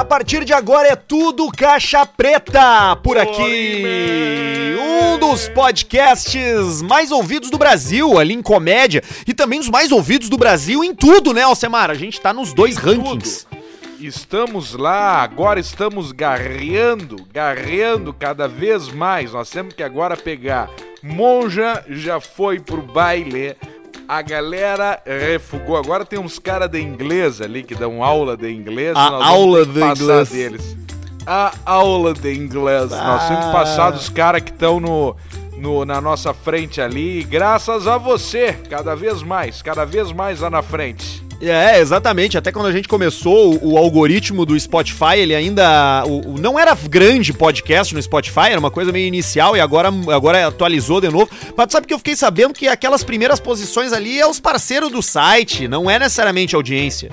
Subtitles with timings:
[0.00, 3.84] A partir de agora é tudo caixa preta por aqui.
[4.80, 10.30] Um dos podcasts mais ouvidos do Brasil, ali em comédia, e também os mais ouvidos
[10.30, 11.90] do Brasil em tudo, né, Alcemar?
[11.90, 13.46] A gente tá nos dois rankings.
[14.00, 19.32] Estamos lá, agora estamos garreando, garreando cada vez mais.
[19.32, 20.70] Nós temos que agora pegar.
[21.02, 23.54] Monja já foi pro baile,
[24.08, 25.76] a galera refugou.
[25.76, 28.96] Agora tem uns caras de inglês ali que dão aula de inglês.
[28.96, 30.28] A aula de inglês.
[30.30, 30.76] deles.
[31.26, 32.90] A aula de inglês.
[32.90, 35.14] Nós temos que passar dos caras que estão no,
[35.56, 37.20] no, na nossa frente ali.
[37.20, 41.29] E graças a você, cada vez mais, cada vez mais lá na frente.
[41.40, 42.36] É, exatamente.
[42.36, 46.04] Até quando a gente começou, o, o algoritmo do Spotify, ele ainda.
[46.06, 49.88] O, o- não era grande podcast no Spotify, era uma coisa meio inicial e agora,
[50.12, 51.30] agora atualizou de novo.
[51.56, 54.90] Mas tu sabe que eu fiquei sabendo que aquelas primeiras posições ali é os parceiros
[54.92, 57.10] do site, não é necessariamente audiência.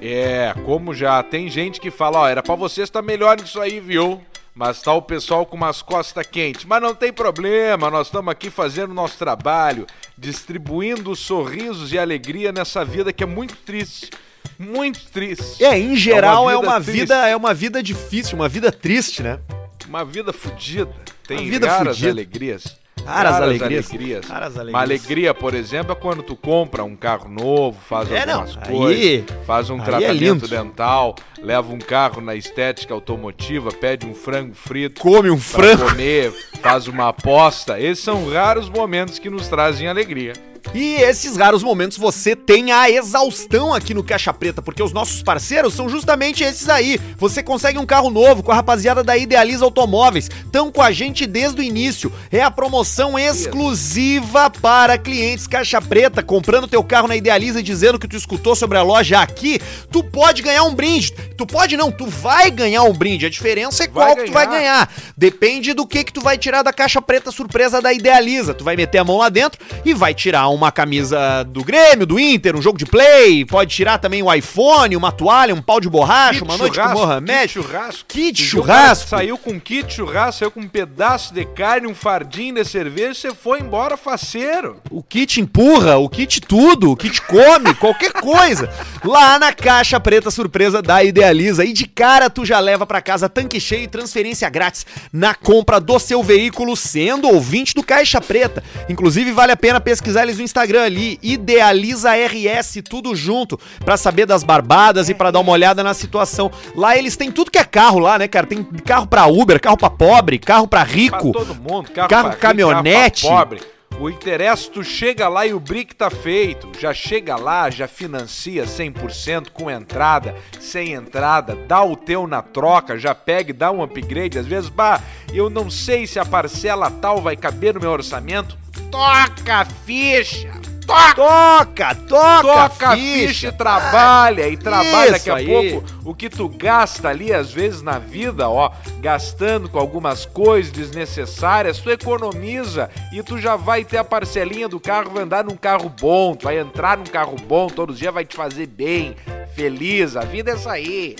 [0.00, 3.80] É, como já tem gente que fala, ó, era pra você estar melhor nisso aí,
[3.80, 4.20] viu?
[4.58, 6.64] Mas tá o pessoal com umas costas quentes.
[6.64, 9.86] Mas não tem problema, nós estamos aqui fazendo nosso trabalho,
[10.18, 14.10] distribuindo sorrisos e alegria nessa vida que é muito triste.
[14.58, 15.64] Muito triste.
[15.64, 17.00] É, em geral é vida uma triste.
[17.02, 19.38] vida, é uma vida difícil, uma vida triste, né?
[19.86, 20.92] Uma vida fodida.
[21.28, 22.10] Tem Uma vida raras fudida.
[22.10, 22.76] alegrias.
[23.04, 23.88] Raras alegrias.
[24.28, 24.82] Raras Uma alegrias.
[24.82, 29.02] alegria, por exemplo, é quando tu compra um carro novo, faz É, algumas não, coisas,
[29.04, 30.48] aí- faz um é tratamento lindo.
[30.48, 35.88] dental, leva um carro na estética automotiva, pede um frango frito Come um frango.
[35.88, 37.80] comer, faz uma aposta.
[37.80, 40.32] Esses são raros momentos que nos trazem alegria.
[40.74, 45.22] E esses raros momentos você tem a exaustão aqui no Caixa Preta, porque os nossos
[45.22, 47.00] parceiros são justamente esses aí.
[47.16, 50.28] Você consegue um carro novo com a rapaziada da Idealiza Automóveis.
[50.28, 52.12] Estão com a gente desde o início.
[52.30, 56.22] É a promoção exclusiva para clientes Caixa Preta.
[56.22, 60.04] Comprando teu carro na Idealiza e dizendo que tu escutou sobre a loja aqui, tu
[60.04, 61.12] pode ganhar um brinde.
[61.36, 63.26] Tu pode não, tu vai ganhar um brinde.
[63.26, 64.90] A diferença é Vai qual que tu vai ganhar.
[65.16, 68.52] Depende do que que tu vai tirar da Caixa Preta surpresa da Idealiza.
[68.52, 72.18] Tu vai meter a mão lá dentro e vai tirar uma camisa do Grêmio, do
[72.18, 75.88] Inter, um jogo de play, pode tirar também um iPhone, uma toalha, um pau de
[75.88, 77.42] borracha, uma noite com Mohamed.
[77.42, 78.04] kit churrasco.
[78.08, 79.08] Kit churrasco.
[79.08, 83.34] Saiu com kit churrasco, saiu com um pedaço de carne, um fardinho de cerveja, você
[83.34, 84.76] foi embora faceiro.
[84.90, 88.68] O kit empurra, o kit tudo, o kit come, qualquer coisa.
[89.04, 91.64] Lá na caixa preta surpresa da Idealiza.
[91.64, 95.80] E de cara tu já leva pra casa tanque cheio e transferência grátis na compra
[95.80, 98.62] do seu veículo, sendo ouvinte do Caixa Preta.
[98.88, 104.24] Inclusive, vale a pena pesquisar eles no Instagram ali, Idealiza RS, tudo junto, pra saber
[104.26, 106.50] das barbadas e pra dar uma olhada na situação.
[106.74, 108.46] Lá eles têm tudo que é carro lá, né, cara?
[108.46, 111.32] Tem carro pra Uber, carro pra pobre, carro pra Pra rico.
[111.32, 113.22] todo mundo, carro, Carro pra rico, caminhonete.
[113.26, 113.77] carro pra pobre.
[114.00, 116.70] O interesse, tu chega lá e o brick tá feito.
[116.78, 122.96] Já chega lá, já financia 100% com entrada, sem entrada, dá o teu na troca,
[122.96, 124.38] já pega e dá um upgrade.
[124.38, 128.56] Às vezes, bah, eu não sei se a parcela tal vai caber no meu orçamento.
[128.90, 130.67] Toca a ficha!
[130.88, 131.14] Toca!
[131.14, 135.46] Toca, toca, Toca a ficha e trabalha, e trabalha daqui a aí.
[135.46, 140.72] pouco o que tu gasta ali, às vezes, na vida, ó, gastando com algumas coisas
[140.72, 145.56] desnecessárias, tu economiza e tu já vai ter a parcelinha do carro, vai andar num
[145.56, 149.14] carro bom, tu vai entrar num carro bom, todos os dias vai te fazer bem,
[149.54, 151.14] feliz, a vida é essa aí.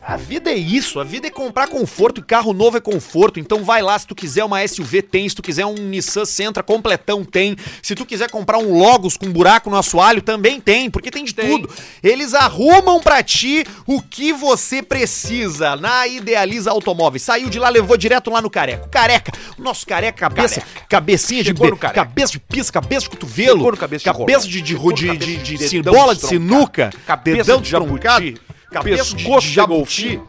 [0.00, 3.40] A vida é isso, a vida é comprar conforto e carro novo é conforto.
[3.40, 6.62] Então vai lá, se tu quiser uma SUV tem, se tu quiser um Nissan Sentra
[6.62, 11.10] completão tem, se tu quiser comprar um Logos com buraco no assoalho também tem, porque
[11.10, 11.48] tem de Tem.
[11.50, 11.68] tudo.
[12.02, 17.22] Eles arrumam pra ti o que você precisa na Idealiza Automóveis.
[17.22, 18.86] Saiu de lá, levou direto lá no Careca.
[18.88, 20.86] Careca, nosso Careca, cabeça, Careca.
[20.88, 22.04] cabecinha Chegou de be- Careca.
[22.04, 25.56] cabeça de pisa, cabeça de cotovelo, cabeça de cabeça de, de, de, cabeça de, de
[25.58, 28.02] de, dedão bola de sinuca, Cabeça dedão de jabuti.
[28.02, 28.45] cabeça de,
[28.82, 30.26] Pescoço de de golfinho.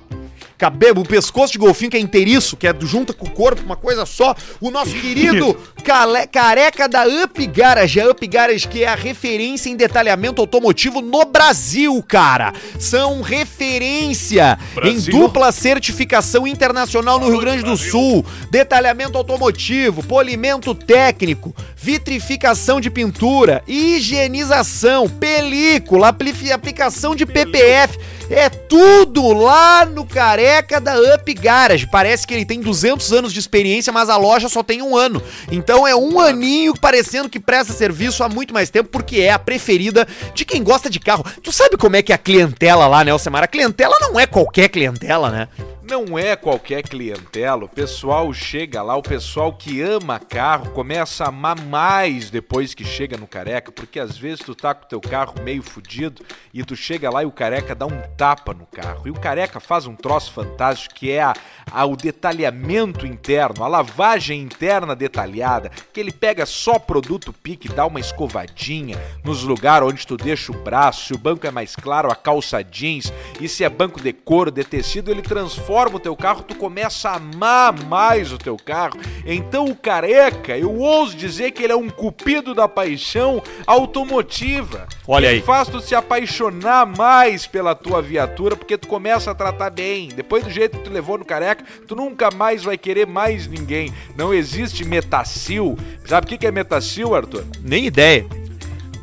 [0.58, 3.76] Cabelo, o pescoço de golfinho que é inteiriço, que é junta com o corpo, uma
[3.76, 4.36] coisa só.
[4.60, 9.70] O nosso querido cale- careca da Up Garage, a Up Garage que é a referência
[9.70, 12.54] em detalhamento automotivo no Brasil, cara.
[12.80, 15.14] São referência Brasil.
[15.14, 22.90] em dupla certificação internacional no Rio Grande do Sul, detalhamento automotivo, polimento técnico, vitrificação de
[22.90, 28.00] pintura, higienização, película, apli- aplicação de PPF.
[28.30, 31.88] É tudo lá no careca da Up Garage.
[31.88, 35.22] Parece que ele tem 200 anos de experiência, mas a loja só tem um ano.
[35.50, 39.40] Então é um aninho parecendo que presta serviço há muito mais tempo, porque é a
[39.40, 41.26] preferida de quem gosta de carro.
[41.42, 43.44] Tu sabe como é que é a clientela lá, né, Alcemar?
[43.44, 45.48] A clientela não é qualquer clientela, né?
[45.90, 51.30] Não é qualquer clientela, o pessoal chega lá, o pessoal que ama carro começa a
[51.30, 55.36] amar mais depois que chega no careca, porque às vezes tu tá com teu carro
[55.42, 59.08] meio fudido e tu chega lá e o careca dá um tapa no carro.
[59.08, 61.34] E o careca faz um troço fantástico que é a,
[61.72, 67.86] a, o detalhamento interno, a lavagem interna detalhada, que ele pega só produto pique, dá
[67.86, 72.12] uma escovadinha nos lugares onde tu deixa o braço, se o banco é mais claro,
[72.12, 76.00] a calça jeans, e se é banco de couro, de tecido, ele transforma transforma o
[76.00, 79.00] teu carro, tu começa a amar mais o teu carro.
[79.24, 84.88] Então o careca, eu ouso dizer que ele é um cupido da paixão automotiva.
[85.08, 85.40] Olha aí.
[85.40, 90.08] faz tu se apaixonar mais pela tua viatura, porque tu começa a tratar bem.
[90.08, 93.94] Depois do jeito que tu levou no careca, tu nunca mais vai querer mais ninguém.
[94.16, 95.78] Não existe metacil.
[96.06, 97.46] Sabe o que é metacil, Arthur?
[97.62, 98.26] Nem ideia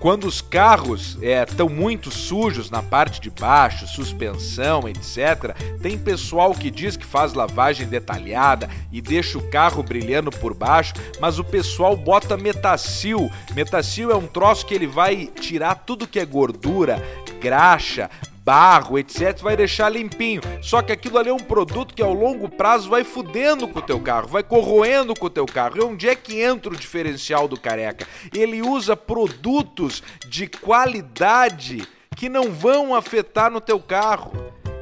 [0.04, 1.16] quando os carros
[1.48, 7.06] estão é, muito sujos na parte de baixo, suspensão, etc., tem pessoal que diz que
[7.06, 13.32] faz lavagem detalhada e deixa o carro brilhando por baixo, mas o pessoal bota metacil.
[13.54, 17.02] Metacil é um troço que ele vai tirar tudo que é gordura,
[17.40, 18.10] graxa,
[18.44, 20.42] barro, etc, vai deixar limpinho.
[20.60, 23.82] Só que aquilo ali é um produto que ao longo prazo vai fudendo com o
[23.82, 25.78] teu carro, vai corroendo com o teu carro.
[25.78, 28.06] E onde é que entra o diferencial do careca?
[28.34, 34.32] Ele usa produtos de qualidade que não vão afetar no teu carro.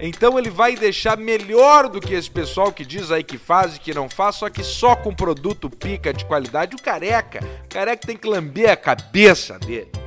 [0.00, 3.79] Então ele vai deixar melhor do que esse pessoal que diz aí que faz e
[3.81, 6.75] que não faz, só que só com produto pica de qualidade.
[6.75, 10.01] O careca, o careca tem que lamber a cabeça dele.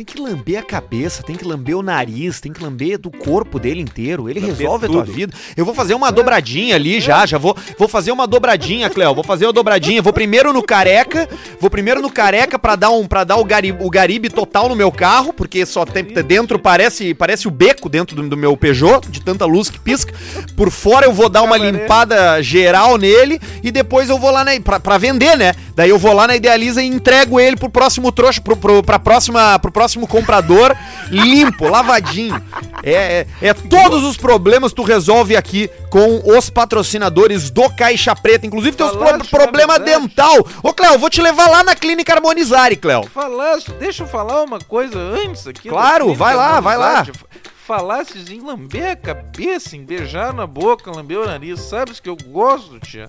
[0.00, 3.58] Tem que lamber a cabeça, tem que lamber o nariz, tem que lamber do corpo
[3.58, 4.30] dele inteiro.
[4.30, 5.04] Ele Lamber resolve a tudo.
[5.04, 5.34] tua vida.
[5.54, 9.14] Eu vou fazer uma dobradinha ali já, já vou, vou fazer uma dobradinha, Cleo.
[9.14, 10.00] Vou fazer uma dobradinha.
[10.00, 11.28] Vou primeiro no careca,
[11.60, 14.74] vou primeiro no careca pra dar um para dar o garibe, o garibe total no
[14.74, 19.06] meu carro, porque só tem dentro parece parece o beco dentro do, do meu Peugeot,
[19.06, 20.14] de tanta luz que pisca.
[20.56, 24.58] Por fora eu vou dar uma limpada geral nele e depois eu vou lá na
[24.62, 25.52] pra, pra vender, né?
[25.80, 28.98] Daí eu vou lá na Idealiza e entrego ele pro próximo trouxa, pro, pro, pra
[28.98, 30.76] próxima, pro próximo comprador,
[31.10, 32.38] limpo, lavadinho.
[32.82, 38.46] É, é, é todos os problemas tu resolve aqui com os patrocinadores do Caixa Preta,
[38.46, 40.46] inclusive teus pro, Falaste, problema dental.
[40.62, 43.04] Ô, Cléo, vou te levar lá na Clínica Harmonizare, Cléo.
[43.04, 45.70] Falasse, deixa eu falar uma coisa antes aqui.
[45.70, 47.06] Claro, vai lá, vai lá.
[47.66, 51.58] Falasses em lamber a cabeça, em beijar na boca, lamber o nariz.
[51.60, 53.08] Sabes que eu gosto, tia?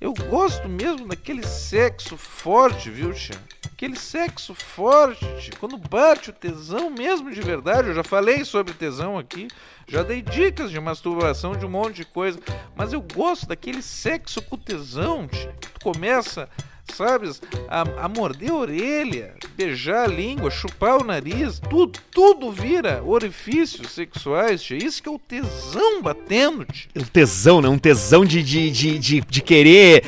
[0.00, 3.36] Eu gosto mesmo daquele sexo forte, viu, tia?
[3.66, 5.52] Aquele sexo forte, tia.
[5.60, 7.88] Quando bate o tesão mesmo de verdade.
[7.88, 9.48] Eu já falei sobre tesão aqui.
[9.86, 12.40] Já dei dicas de masturbação, de um monte de coisa.
[12.74, 15.54] Mas eu gosto daquele sexo com tesão, tia.
[15.60, 16.48] Tu começa
[16.90, 17.40] sabes?
[17.68, 23.90] A, a morder a orelha, beijar a língua, chupar o nariz, tudo, tudo vira orifícios
[23.90, 24.76] sexuais, tia.
[24.76, 26.90] Isso que é o tesão batendo, tia.
[26.96, 27.68] Um tesão, né?
[27.68, 30.04] Um tesão de, de, de, de, de querer.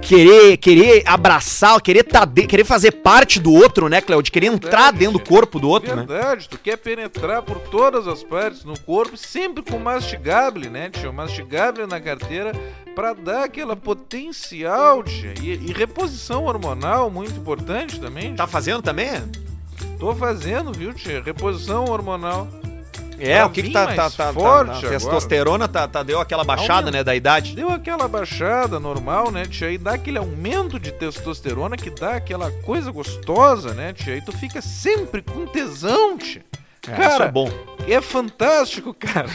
[0.00, 4.20] Querer, querer abraçar, querer, tá de- querer fazer parte do outro, né, Cléo?
[4.22, 6.04] De querer entrar Verdade, dentro do corpo do outro, né?
[6.06, 11.08] Verdade, tu quer penetrar por todas as partes no corpo, sempre com mastigable, né, tia?
[11.08, 12.52] O mastigable na carteira
[12.94, 15.34] pra dar aquela potencial, tia.
[15.40, 18.28] E, e reposição hormonal, muito importante também.
[18.28, 18.36] tia.
[18.36, 19.08] Tá fazendo também?
[19.98, 21.22] Tô fazendo, viu, tia?
[21.22, 22.48] Reposição hormonal.
[23.24, 26.20] É, Pra o que que tá, mais tá, tá, forte tá, testosterona tá, tá- deu
[26.20, 26.90] aquela baixada, Aumenta.
[26.98, 27.54] né, da idade.
[27.54, 29.70] Deu aquela baixada normal, né, tia?
[29.70, 34.16] E dá aquele aumento de testosterona que dá aquela coisa gostosa, né, tia?
[34.16, 36.42] E tu fica sempre com tesão, tia.
[36.88, 37.50] É, Cara, isso é bom.
[37.86, 39.28] É fantástico, cara.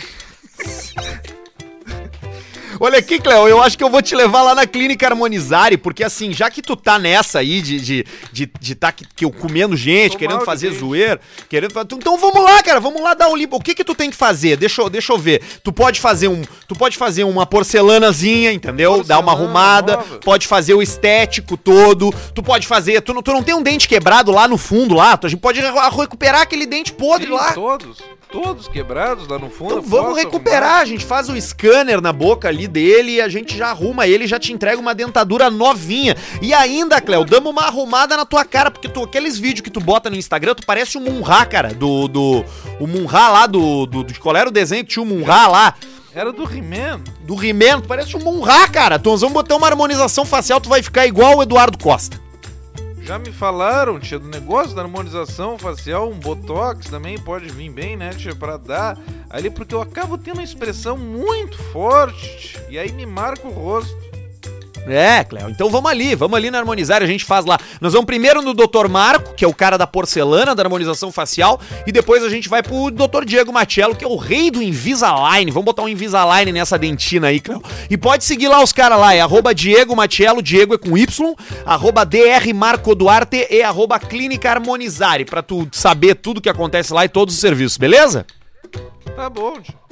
[2.79, 6.03] Olha aqui, Cléo, eu acho que eu vou te levar lá na Clínica Harmonizare, porque
[6.03, 9.31] assim, já que tu tá nessa aí de de, de, de tá que, que eu
[9.31, 10.79] comendo gente, querendo fazer dente.
[10.79, 11.19] zoeira,
[11.49, 13.55] querendo Então vamos lá, cara, vamos lá dar um limpo.
[13.57, 14.57] O que que tu tem que fazer?
[14.57, 15.41] Deixa eu, deixa eu ver.
[15.63, 19.03] Tu pode fazer um, tu pode fazer uma porcelanazinha, entendeu?
[19.03, 20.17] Dar uma Porcelana arrumada, nova.
[20.19, 23.87] pode fazer o estético todo, tu pode fazer, tu não, tu não tem um dente
[23.87, 27.35] quebrado lá no fundo lá, tu, a gente pode re- recuperar aquele dente podre Tem
[27.35, 27.53] lá.
[27.53, 27.97] todos,
[28.31, 29.77] todos quebrados lá no fundo.
[29.77, 30.81] Então vamos posso recuperar, arrumar.
[30.81, 34.25] a gente faz o scanner na boca ali dele e a gente já arruma ele
[34.25, 36.15] e já te entrega uma dentadura novinha.
[36.41, 39.79] E ainda, Cléo, damos uma arrumada na tua cara, porque tu, aqueles vídeos que tu
[39.79, 42.45] bota no Instagram, tu parece o Munra, cara, do, do
[42.79, 45.73] o Munra lá do, do, do qual era o desenho que tinha o Munra lá,
[46.13, 47.01] Era do He-Man.
[47.21, 49.01] do He-Man, tu parece o Munra, cara.
[49.03, 52.26] Nós vamos botar uma harmonização facial, tu vai ficar igual o Eduardo Costa.
[53.07, 57.95] Já me falaram, tia, do negócio da harmonização facial, um botox também pode vir bem,
[57.95, 58.97] né, tia, pra dar
[59.29, 63.51] ali, porque eu acabo tendo uma expressão muito forte, tia, e aí me marca o
[63.51, 63.95] rosto.
[64.89, 65.49] É, Cléo.
[65.49, 67.57] Então vamos ali, vamos ali na harmonizar, a gente faz lá.
[67.81, 68.87] Nós vamos primeiro no Dr.
[68.89, 72.63] Marco, que é o cara da porcelana, da harmonização facial, e depois a gente vai
[72.63, 73.25] pro Dr.
[73.25, 75.51] Diego Matiello, que é o rei do Invisalign.
[75.51, 77.61] Vamos botar um Invisalign nessa dentina aí, Cléo.
[77.89, 81.35] E pode seguir lá os caras lá, é arroba Diego Matiello, Diego é com Y,
[81.65, 87.05] arroba DR Marco Duarte e arroba Clínica Harmonizare, pra tu saber tudo que acontece lá
[87.05, 88.25] e todos os serviços, beleza?
[89.15, 89.86] Tá bom, tio.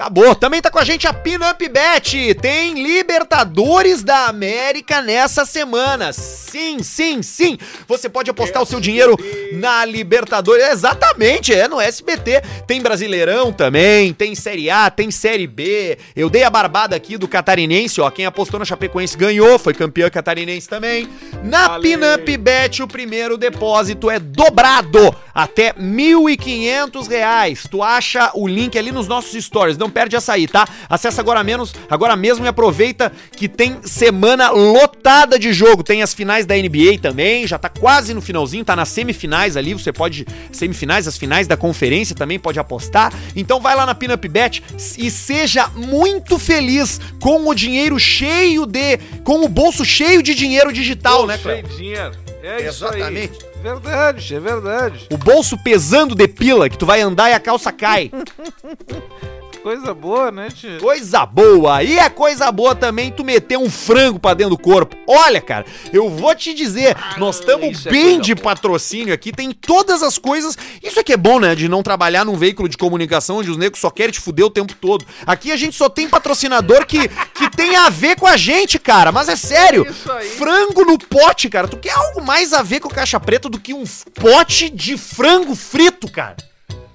[0.00, 0.34] Acabou.
[0.34, 2.34] Também tá com a gente a Pinup Bet.
[2.36, 6.10] Tem Libertadores da América nessa semana.
[6.14, 7.58] Sim, sim, sim.
[7.86, 9.14] Você pode apostar o seu dinheiro
[9.52, 10.64] na Libertadores.
[10.70, 12.42] Exatamente, é no SBT.
[12.66, 15.98] Tem Brasileirão também, tem Série A, tem Série B.
[16.16, 18.10] Eu dei a barbada aqui do catarinense, ó.
[18.10, 21.10] Quem apostou na Chapecoense ganhou, foi campeão catarinense também.
[21.44, 21.78] Na.
[21.78, 27.66] Pinup Bet, o primeiro depósito é dobrado até 1.500 reais.
[27.70, 29.76] Tu acha o link ali nos nossos stories.
[29.76, 30.66] Não perde essa aí, tá?
[30.88, 35.82] Acessa agora menos, agora mesmo e aproveita que tem semana lotada de jogo.
[35.82, 39.74] Tem as finais da NBA também, já tá quase no finalzinho, tá nas semifinais ali,
[39.74, 43.12] você pode semifinais, as finais da conferência também pode apostar.
[43.34, 44.62] Então vai lá na Pinup Bet
[44.98, 50.72] e seja muito feliz com o dinheiro cheio de, com o bolso cheio de dinheiro
[50.72, 51.68] digital, né, Cheio Cléo?
[51.68, 52.12] de dinheiro.
[52.42, 53.34] É Exatamente.
[53.34, 53.50] isso aí.
[53.62, 55.06] Verdade, é verdade.
[55.12, 58.10] O bolso pesando de pila que tu vai andar e a calça cai.
[59.62, 60.78] Coisa boa, né, tio?
[60.80, 61.82] Coisa boa!
[61.82, 64.96] E é coisa boa também tu meter um frango pra dentro do corpo.
[65.06, 68.44] Olha, cara, eu vou te dizer, nós estamos é bem coisa de boa.
[68.44, 70.56] patrocínio aqui, tem todas as coisas.
[70.82, 71.54] Isso é que é bom, né?
[71.54, 74.50] De não trabalhar num veículo de comunicação onde os negros só querem te fuder o
[74.50, 75.04] tempo todo.
[75.26, 79.12] Aqui a gente só tem patrocinador que, que tem a ver com a gente, cara.
[79.12, 79.86] Mas é sério.
[80.16, 80.28] Aí.
[80.30, 81.68] Frango no pote, cara.
[81.68, 85.54] Tu quer algo mais a ver com caixa preta do que um pote de frango
[85.54, 86.49] frito, cara?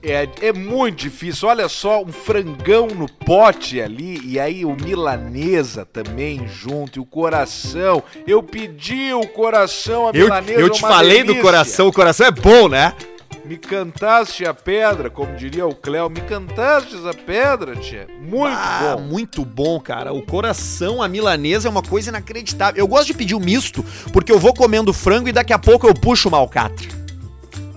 [0.07, 1.47] É, é muito difícil.
[1.47, 7.05] Olha só, um frangão no pote ali, e aí o milanesa também junto, e o
[7.05, 8.03] coração.
[8.27, 11.41] Eu pedi o coração, a Eu, milanesa eu é te uma falei do delícia.
[11.41, 12.93] coração, o coração é bom, né?
[13.43, 16.09] Me cantaste a pedra, como diria o Cléo.
[16.09, 18.07] Me cantastes a pedra, tia.
[18.19, 19.03] Muito Ah, bom.
[19.03, 20.11] muito bom, cara.
[20.11, 22.79] O coração, a milanesa é uma coisa inacreditável.
[22.79, 25.87] Eu gosto de pedir o misto, porque eu vou comendo frango e daqui a pouco
[25.87, 26.87] eu puxo uma alcatra.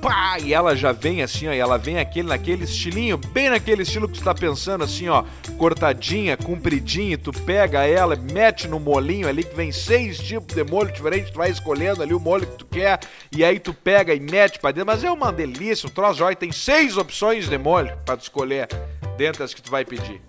[0.00, 3.82] Pá, e ela já vem assim, ó, e ela vem aquele, naquele estilinho, bem naquele
[3.82, 5.24] estilo que tu tá pensando, assim, ó,
[5.56, 10.92] cortadinha, compridinha, tu pega ela, mete no molinho ali, que vem seis tipos de molho
[10.92, 13.00] diferentes, tu vai escolhendo ali o molho que tu quer,
[13.32, 16.36] e aí tu pega e mete pra dentro, mas é uma delícia, o troço jóia,
[16.36, 18.68] tem seis opções de molho pra tu escolher,
[19.16, 20.20] dentre as que tu vai pedir.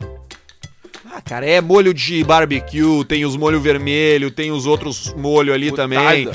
[1.11, 5.69] Ah, cara, é molho de barbecue, tem os molho vermelho, tem os outros molho ali
[5.69, 5.95] Mostarda.
[5.95, 6.31] também.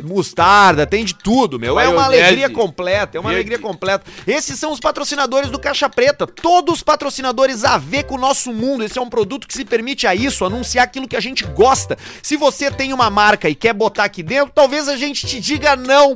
[0.00, 1.78] Mostarda, tem de tudo, meu.
[1.78, 3.40] É uma alegria completa, é uma Verde.
[3.50, 4.04] alegria completa.
[4.26, 6.26] Esses são os patrocinadores do Caixa Preta.
[6.26, 8.84] Todos patrocinadores a ver com o nosso mundo.
[8.84, 11.96] Esse é um produto que se permite a isso, anunciar aquilo que a gente gosta.
[12.22, 15.76] Se você tem uma marca e quer botar aqui dentro, talvez a gente te diga
[15.76, 16.14] não.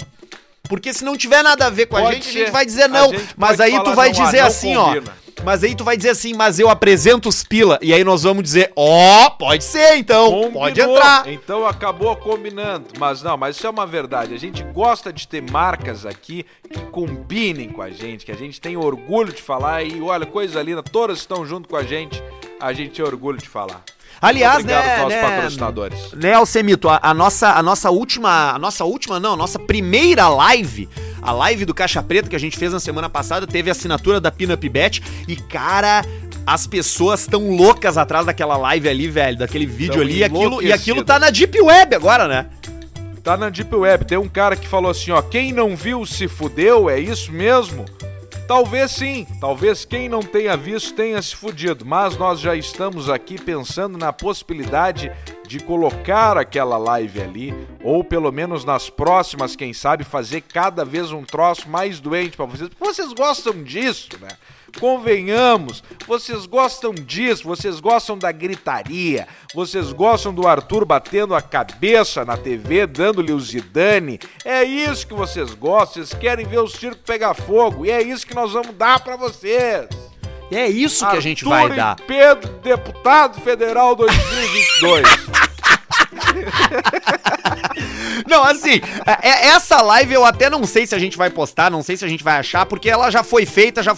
[0.68, 2.38] Porque se não tiver nada a ver com a Pode gente, a ser.
[2.40, 3.11] gente vai dizer A não.
[3.11, 5.14] gente Mas aí tu vai dizer assim, combina.
[5.23, 5.25] ó.
[5.45, 7.78] Mas aí tu vai dizer assim, mas eu apresento os pila.
[7.83, 10.52] E aí nós vamos dizer, ó, pode ser então, Combinou.
[10.52, 11.28] pode entrar.
[11.28, 12.87] Então acabou combinando.
[12.99, 14.35] Mas não, mas isso é uma verdade.
[14.35, 18.61] A gente gosta de ter marcas aqui que combinem com a gente, que a gente
[18.61, 19.85] tem orgulho de falar.
[19.85, 22.23] E olha, coisa linda, todas estão junto com a gente.
[22.59, 23.85] A gente tem orgulho de falar.
[24.20, 26.12] Aliás, Obrigado né, aos né, patrocinadores.
[26.14, 30.28] né, Alcemito, a, a nossa, a nossa última, a nossa última não, a nossa primeira
[30.28, 30.88] live,
[31.20, 34.20] a live do Caixa Preta que a gente fez na semana passada, teve a assinatura
[34.20, 36.04] da Pinup Bet e, cara,
[36.46, 40.62] as pessoas estão loucas atrás daquela live ali, velho, daquele vídeo Tão ali, e aquilo,
[40.62, 42.46] e aquilo tá na Deep Web agora, né?
[43.23, 44.04] Tá na Deep Web.
[44.04, 47.85] Tem um cara que falou assim, ó, quem não viu se fudeu, é isso mesmo?
[48.47, 53.41] Talvez sim, talvez quem não tenha visto tenha se fudido, mas nós já estamos aqui
[53.41, 55.11] pensando na possibilidade
[55.49, 61.11] de colocar aquela live ali, ou pelo menos nas próximas, quem sabe, fazer cada vez
[61.11, 62.71] um troço mais doente pra vocês.
[62.79, 64.29] Vocês gostam disso, né?
[64.80, 72.25] Convenhamos, vocês gostam disso, vocês gostam da gritaria, vocês gostam do Arthur batendo a cabeça
[72.25, 74.21] na TV, dando-lhe o Zidane.
[74.45, 78.26] É isso que vocês gostam, vocês querem ver o circo pegar fogo, e é isso
[78.26, 79.88] que nós vamos dar pra vocês.
[80.50, 81.97] E é isso que a gente Arthur vai dar.
[81.97, 85.47] Pedro, deputado federal 2022.
[88.29, 91.71] Não, assim, é- é- essa live eu até não sei se a gente vai postar,
[91.71, 93.97] não sei se a gente vai achar, porque ela já foi feita, já,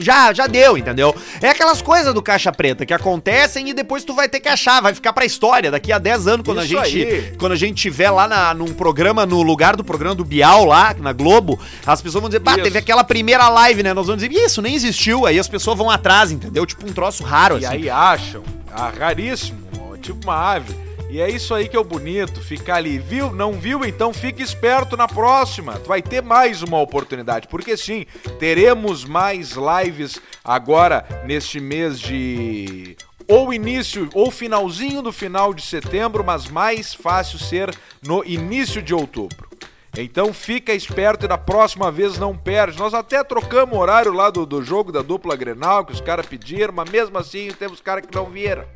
[0.00, 1.14] já, já deu, entendeu?
[1.40, 4.80] É aquelas coisas do Caixa Preta que acontecem e depois tu vai ter que achar,
[4.82, 5.70] vai ficar pra história.
[5.70, 7.34] Daqui a 10 anos, quando, a gente, aí.
[7.38, 10.94] quando a gente tiver lá na, num programa, no lugar do programa do Bial, lá
[10.98, 13.94] na Globo, as pessoas vão dizer, bah, teve aquela primeira live, né?
[13.94, 15.26] Nós vamos dizer, isso nem existiu.
[15.26, 16.66] Aí as pessoas vão atrás, entendeu?
[16.66, 17.74] Tipo um troço raro, E assim.
[17.76, 19.58] aí acham, ah, raríssimo,
[20.02, 20.74] tipo uma ave.
[21.16, 22.98] E é isso aí que é o bonito, ficar ali.
[22.98, 23.32] Viu?
[23.32, 23.86] Não viu?
[23.86, 25.78] Então fique esperto na próxima.
[25.78, 27.48] Tu vai ter mais uma oportunidade.
[27.48, 28.04] Porque sim,
[28.38, 36.22] teremos mais lives agora neste mês de ou início ou finalzinho do final de setembro,
[36.22, 37.74] mas mais fácil ser
[38.06, 39.48] no início de outubro.
[39.96, 42.78] Então fica esperto e da próxima vez não perde.
[42.78, 46.26] Nós até trocamos o horário lá do, do jogo da dupla Grenal que os caras
[46.26, 48.66] pediram, mas mesmo assim temos caras que não vieram.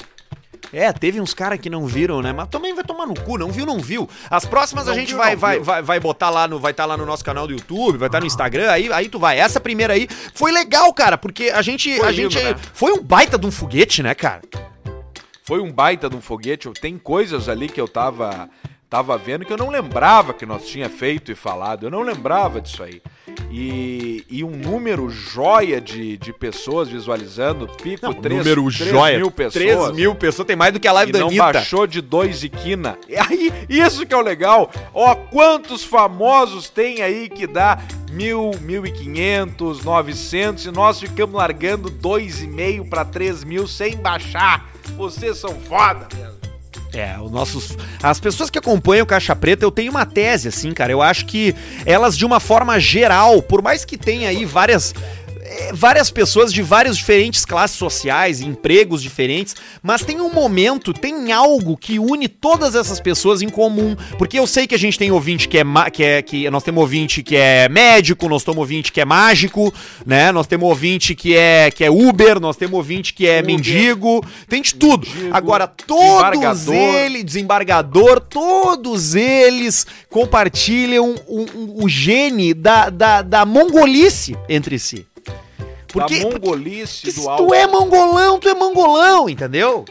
[0.73, 2.33] É, teve uns caras que não viram, né?
[2.33, 4.09] Mas também vai tomar no cu, não viu, não viu.
[4.31, 5.64] As próximas Não a gente viu, vai, vai, viu.
[5.64, 8.21] vai, vai botar lá no, vai estar lá no nosso canal do YouTube, vai estar
[8.21, 9.38] no Instagram, aí, aí tu vai.
[9.38, 12.57] Essa primeira aí foi legal, cara, porque a gente, Foi a lindo, gente né?
[12.73, 14.43] foi um baita de um foguete, né, cara?
[15.43, 16.71] Foi um baita de um foguete.
[16.81, 18.49] Tem coisas ali que eu tava,
[18.90, 21.87] tava vendo que eu não lembrava que nós tinha feito e falado.
[21.87, 23.00] Eu não lembrava disso aí.
[23.49, 29.16] E, e um número joia de, de pessoas visualizando, pico Não, 3, número 3 joia.
[29.18, 29.54] mil pessoas.
[29.54, 31.44] 3 mil pessoas, tem mais do que a live E da não Anitta.
[31.52, 32.99] baixou de dois e quina.
[33.09, 34.70] E aí, isso que é o legal.
[34.92, 37.78] Ó, quantos famosos tem aí que dá
[38.11, 43.68] mil, mil e quinhentos, novecentos e nós ficamos largando dois e meio para três mil
[43.68, 44.68] sem baixar.
[44.97, 46.39] Vocês são foda mesmo.
[46.92, 47.76] É, os nossos.
[48.02, 50.90] As pessoas que acompanham o Caixa Preta, eu tenho uma tese, assim, cara.
[50.90, 51.54] Eu acho que
[51.87, 54.94] elas, de uma forma geral, por mais que tenha aí várias.
[55.50, 61.33] É, Várias pessoas de várias diferentes classes sociais, empregos diferentes, mas tem um momento, tem
[61.33, 63.97] algo que une todas essas pessoas em comum.
[64.19, 66.80] Porque eu sei que a gente tem ouvinte que é, que é que nós temos
[66.80, 69.73] ouvinte que é médico, nós temos ouvinte que é mágico,
[70.07, 70.30] né?
[70.33, 73.47] Nós temos ouvinte que é que é Uber, nós temos ouvinte que é Uber.
[73.47, 75.07] mendigo, tem de tudo.
[75.07, 83.45] Mendigo, Agora todos eles, desembargador, todos eles compartilham o, o- o gene da, da, da
[83.47, 85.07] mongolice entre si.
[85.92, 87.54] Porque, da porque mongolice se do tu alto.
[87.54, 89.85] é mongolão, tu é mongolão, entendeu?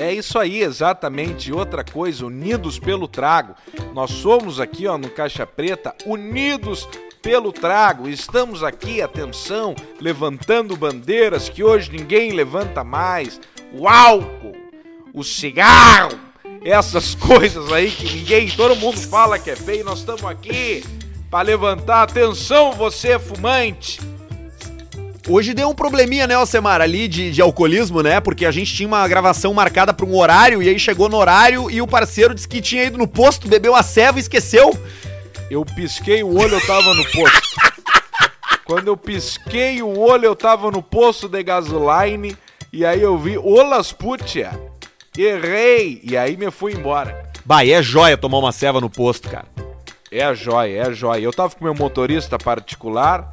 [0.00, 1.52] É isso aí, exatamente.
[1.52, 3.54] Outra coisa, unidos pelo trago.
[3.92, 6.88] Nós somos aqui, ó, no Caixa Preta, unidos
[7.20, 8.08] pelo trago.
[8.08, 13.38] Estamos aqui, atenção, levantando bandeiras que hoje ninguém levanta mais.
[13.74, 14.56] O álcool,
[15.12, 16.18] o cigarro,
[16.64, 19.84] essas coisas aí que ninguém, todo mundo fala que é feio.
[19.84, 20.82] Nós estamos aqui
[21.30, 22.04] para levantar.
[22.04, 24.00] Atenção, você fumante.
[25.28, 28.20] Hoje deu um probleminha, né, Alcemar, ali de, de alcoolismo, né?
[28.20, 31.70] Porque a gente tinha uma gravação marcada pra um horário e aí chegou no horário
[31.70, 34.76] e o parceiro disse que tinha ido no posto, bebeu a ceva e esqueceu.
[35.50, 37.60] Eu pisquei o olho, eu tava no posto.
[38.64, 42.36] Quando eu pisquei o olho, eu tava no posto de gasoline.
[42.72, 44.52] E aí eu vi, olas putia,
[45.18, 46.00] errei.
[46.04, 47.30] E aí me fui embora.
[47.44, 49.46] Bah, é joia tomar uma ceva no posto, cara.
[50.10, 51.20] É a joia, é a joia.
[51.20, 53.32] Eu tava com meu motorista particular,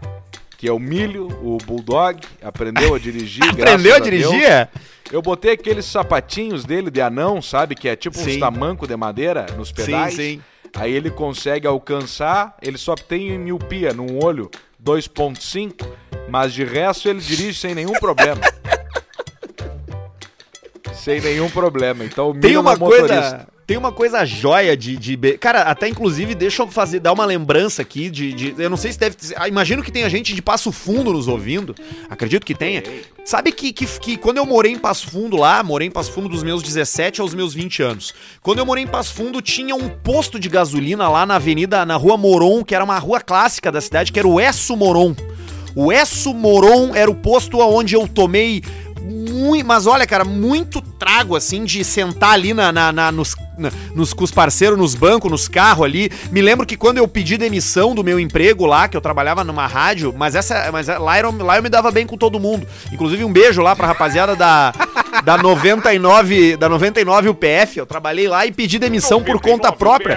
[0.58, 2.20] que é o Milho, o Bulldog.
[2.41, 4.04] Aprendeu a dirigir, Aprendeu a Deus.
[4.04, 4.43] dirigir?
[4.43, 4.67] é?
[5.12, 7.76] Eu botei aqueles sapatinhos dele de anão, sabe?
[7.76, 8.39] Que é tipo uns Sim.
[8.39, 10.15] tamanco de madeira nos pedais.
[10.15, 10.41] sim.
[10.76, 14.52] Aí ele consegue alcançar, ele só tem miopia num olho
[14.84, 15.88] 2.5,
[16.30, 18.41] mas de resto ele dirige sem nenhum problema.
[20.93, 22.04] sem nenhum problema.
[22.04, 23.08] Então o Tem Milho é uma meu motorista.
[23.08, 23.48] coisa.
[23.67, 25.17] Tem uma coisa joia de, de.
[25.38, 28.32] Cara, até inclusive, deixa eu fazer, dar uma lembrança aqui de.
[28.32, 29.17] de- eu não sei se deve.
[29.36, 31.75] ah, Imagino que tenha gente de Passo Fundo nos ouvindo.
[32.10, 32.82] Acredito que tenha.
[33.25, 36.30] Sabe que, que, que quando eu morei em Passo Fundo lá, morei em Passo Fundo
[36.30, 38.13] dos meus 17 aos meus 20 anos.
[38.41, 41.97] Quando eu morei em Passo Fundo, tinha um posto de gasolina lá na avenida, na
[41.97, 45.13] rua Moron, que era uma rua clássica da cidade, que era o Esso Moron.
[45.75, 48.63] O Esso Moron era o posto onde eu tomei
[49.08, 53.72] muito, mas olha, cara, muito trago assim de sentar ali na, na- na- nos, na-
[53.96, 56.12] nos com os parceiros nos bancos, nos carros ali.
[56.32, 59.65] Me lembro que quando eu pedi demissão do meu emprego lá, que eu trabalhava numa
[59.67, 62.67] rádio, mas essa, mas lá, era, lá eu me dava bem com todo mundo.
[62.91, 64.74] Inclusive um beijo lá pra rapaziada da
[65.24, 67.78] da 99, da 99 UPF.
[67.78, 70.15] Eu trabalhei lá e pedi demissão por conta própria.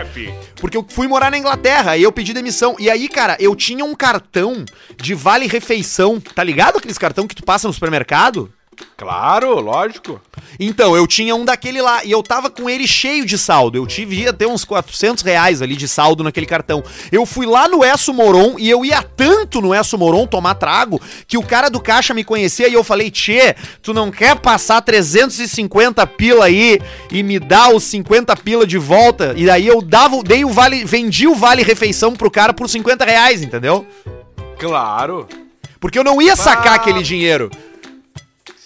[0.61, 2.77] Porque eu fui morar na Inglaterra e eu pedi demissão.
[2.79, 4.65] E aí, cara, eu tinha um cartão
[5.01, 6.21] de vale refeição.
[6.21, 8.51] Tá ligado aqueles cartão que tu passa no supermercado?
[8.97, 10.21] Claro, lógico.
[10.59, 13.79] Então, eu tinha um daquele lá e eu tava com ele cheio de saldo.
[13.79, 16.85] Eu tive ter uns 400 reais ali de saldo naquele cartão.
[17.11, 21.01] Eu fui lá no Esso Moron e eu ia tanto no Esso Moron tomar trago
[21.27, 24.83] que o cara do caixa me conhecia e eu falei: Tchê, tu não quer passar
[24.83, 26.79] 350 pila aí
[27.11, 29.33] e me dar os 50 pila de volta?
[29.37, 33.05] E aí eu dava, dei o vale, vendi o vale refeição pro cara por 50
[33.05, 33.87] reais, entendeu?
[34.59, 35.27] Claro.
[35.79, 36.77] Porque eu não ia sacar Ah.
[36.77, 37.51] aquele dinheiro.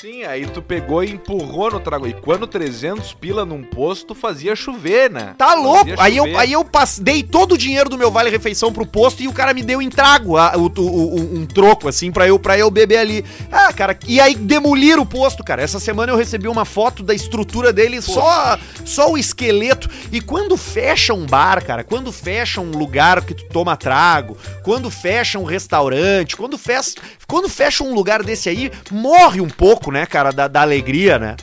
[0.05, 2.07] Sim, aí tu pegou e empurrou no trago.
[2.07, 5.35] E quando 300 pila num posto, fazia chover, né?
[5.39, 5.89] Tá louco!
[5.97, 6.67] Aí eu, aí eu
[7.01, 9.81] dei todo o dinheiro do meu vale refeição pro posto e o cara me deu
[9.81, 13.25] em trago a- o- o- um troco, assim, pra eu, pra eu beber ali.
[13.51, 15.63] Ah, cara, e aí demoliram o posto, cara.
[15.63, 19.89] Essa semana eu recebi uma foto da estrutura dele, só, só o esqueleto.
[20.13, 24.91] E quando fecha um bar, cara, quando fecha um lugar que tu toma trago, quando
[24.91, 26.93] fecha um restaurante, quando fecha,
[27.27, 31.37] quando fecha um lugar desse aí, morre um pouco, né, cara, da, da alegria, né?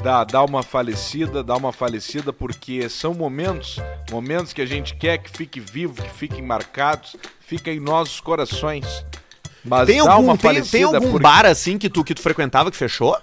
[0.00, 3.80] Dá, dá uma falecida, dá uma falecida, porque são momentos,
[4.12, 9.04] momentos que a gente quer que fique vivo, que fiquem marcados, fica em nossos corações.
[9.64, 12.14] Mas Tem dá algum, uma tem, falecida tem algum porque- bar assim que tu, que
[12.14, 13.18] tu frequentava que fechou?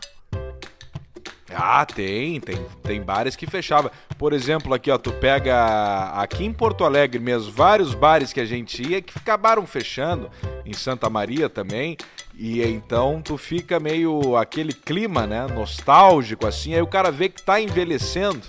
[1.55, 3.91] Ah, tem, tem, tem bares que fechava.
[4.17, 8.45] Por exemplo, aqui ó, tu pega aqui em Porto Alegre mesmo, vários bares que a
[8.45, 10.29] gente ia que acabaram fechando,
[10.65, 11.97] em Santa Maria também.
[12.37, 17.41] E então tu fica meio aquele clima, né, nostálgico assim, aí o cara vê que
[17.41, 18.41] tá envelhecendo.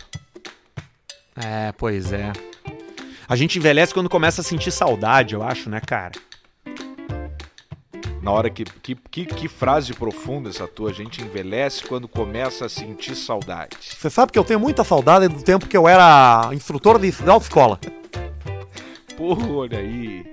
[1.37, 2.33] É, pois é.
[3.29, 6.13] A gente envelhece quando começa a sentir saudade, eu acho, né, cara?
[8.27, 12.67] Na hora que que, que, que frase profunda essa tua, a gente envelhece quando começa
[12.67, 13.77] a sentir saudade.
[13.81, 17.79] Você sabe que eu tenho muita saudade do tempo que eu era instrutor de, autoescola.
[19.17, 20.27] Porra, olha aí.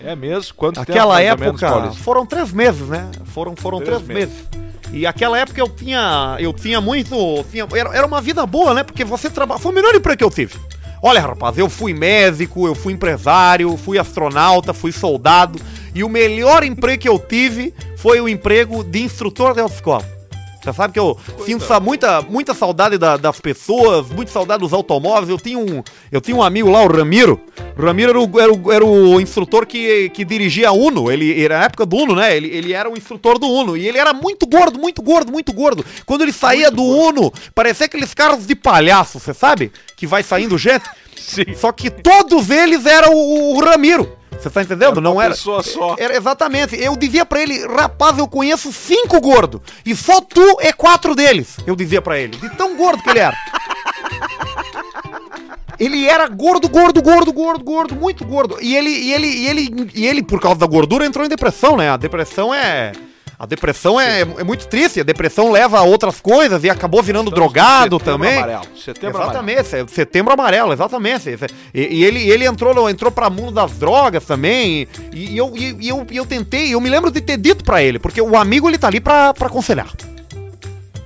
[0.00, 0.52] É mesmo?
[0.56, 3.08] Quanto Aquela menos, época, foram três meses, né?
[3.26, 4.44] Foram, foram Três três, meses.
[4.92, 8.82] E aquela época eu tinha, eu tinha muito, tinha, era, era uma vida boa, né?
[8.82, 10.56] Porque você trabalha, foi o melhor emprego que eu tive.
[11.00, 15.60] Olha, rapaz, eu fui médico, eu fui empresário, fui astronauta, fui soldado.
[15.98, 20.04] E o melhor emprego que eu tive foi o emprego de instrutor de autoescola.
[20.62, 24.72] Você sabe que eu sinto sa- muita, muita saudade da- das pessoas, muita saudade dos
[24.72, 25.28] automóveis.
[25.28, 25.82] Eu tinha um,
[26.12, 27.40] eu tinha um amigo lá, o Ramiro.
[27.76, 31.10] O Ramiro era o, era o, era o instrutor que, que dirigia a Uno.
[31.10, 32.36] Ele era na época do Uno, né?
[32.36, 33.76] Ele, ele era o instrutor do Uno.
[33.76, 35.84] E ele era muito gordo, muito gordo, muito gordo.
[36.06, 39.72] Quando ele saía do Uno, parecia aqueles caras de palhaço, você sabe?
[39.96, 40.84] Que vai saindo gente.
[41.16, 41.54] Sim.
[41.56, 44.17] Só que todos eles eram o, o Ramiro.
[44.38, 45.00] Você tá entendendo?
[45.00, 45.34] Não uma era.
[45.34, 45.96] pessoa só.
[45.98, 46.76] Era exatamente.
[46.80, 49.60] Eu dizia pra ele, rapaz, eu conheço cinco gordos.
[49.84, 51.56] E só tu é quatro deles.
[51.66, 52.36] Eu dizia pra ele.
[52.36, 53.36] De tão gordo que ele era.
[55.78, 58.58] Ele era gordo, gordo, gordo, gordo, gordo, muito gordo.
[58.60, 61.76] E ele, e ele, e ele, e ele, por causa da gordura, entrou em depressão,
[61.76, 61.88] né?
[61.88, 62.90] A depressão é.
[63.38, 64.98] A depressão é, é muito triste.
[65.00, 68.36] A depressão leva a outras coisas e acabou virando Estamos no drogado também.
[68.38, 68.62] Amarelo.
[68.76, 69.30] Setembro amarelo.
[69.30, 71.30] exatamente, é setembro amarelo, exatamente.
[71.72, 74.88] E, e ele, ele entrou, entrou pra mundo das drogas também.
[75.12, 77.80] E, e eu, e, e eu, eu tentei, eu me lembro de ter dito pra
[77.80, 79.88] ele, porque o amigo ele tá ali pra, pra aconselhar.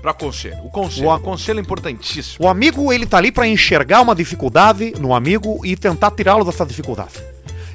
[0.01, 0.57] Pra conselho.
[0.65, 1.09] O conselho.
[1.09, 2.45] O- O conselho é importantíssimo.
[2.45, 6.65] O amigo ele tá ali pra enxergar uma dificuldade no amigo e tentar tirá-lo dessa
[6.67, 7.13] dificuldade.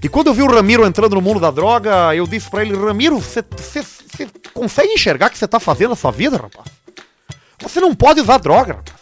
[0.02, 2.76] E quando eu vi o Ramiro entrando no mundo da droga, eu disse pra ele,
[2.76, 3.44] Ramiro, você
[4.54, 6.68] consegue enxergar que você tá fazendo na sua vida, rapaz?
[7.60, 8.98] Você não pode usar droga, rapaz.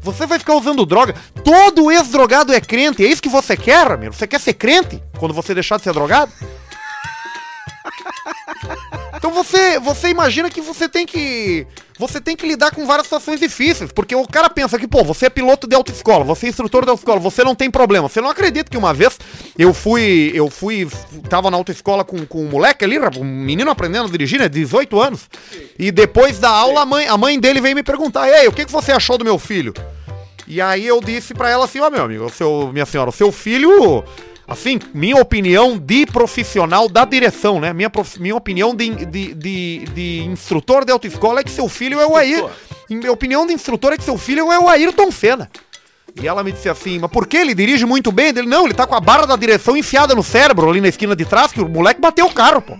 [0.00, 1.14] Você vai ficar usando droga.
[1.42, 3.04] Todo ex-drogado é crente.
[3.04, 4.12] É isso que você quer, Ramiro?
[4.12, 6.30] Você quer ser crente quando você deixar de ser drogado?
[9.24, 11.66] Então você, você imagina que você tem que.
[11.98, 13.90] Você tem que lidar com várias situações difíceis.
[13.90, 16.90] Porque o cara pensa que, pô, você é piloto de autoescola, você é instrutor de
[16.90, 18.06] autoescola, você não tem problema.
[18.06, 19.18] Você não acredita que uma vez
[19.58, 20.30] eu fui.
[20.34, 20.86] Eu fui.
[21.26, 24.46] Tava na autoescola com, com um moleque ali, um menino aprendendo a dirigir, né?
[24.46, 25.22] 18 anos.
[25.78, 28.66] E depois da aula, a mãe, a mãe dele veio me perguntar: Ei, o que,
[28.66, 29.72] que você achou do meu filho?
[30.46, 33.32] E aí eu disse pra ela assim, ó, meu amigo, seu, minha senhora, o seu
[33.32, 34.04] filho,
[34.46, 37.72] assim, minha opinião de profissional da direção, né?
[37.72, 42.00] Minha, prof- minha opinião de, de, de, de instrutor de autoescola é que seu filho
[42.00, 42.50] é o Ayrton.
[42.90, 45.50] Minha opinião de instrutor é que seu filho é o Ayrton Senna.
[46.20, 48.28] E ela me disse assim, mas por que ele dirige muito bem?
[48.28, 51.16] Ele, não, ele tá com a barra da direção enfiada no cérebro ali na esquina
[51.16, 52.76] de trás, que o moleque bateu o carro, pô.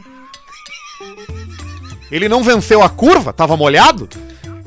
[2.13, 4.09] Ele não venceu a curva, tava molhado.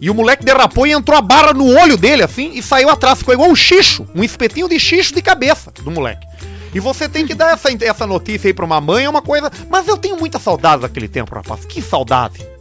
[0.01, 3.19] E o moleque derrapou e entrou a barra no olho dele, assim, e saiu atrás.
[3.19, 6.27] Ficou igual um xixo, um espetinho de xixo de cabeça do moleque.
[6.73, 9.51] E você tem que dar essa, essa notícia aí pra uma mãe, é uma coisa.
[9.69, 11.65] Mas eu tenho muita saudade daquele tempo, rapaz.
[11.65, 12.56] Que saudade.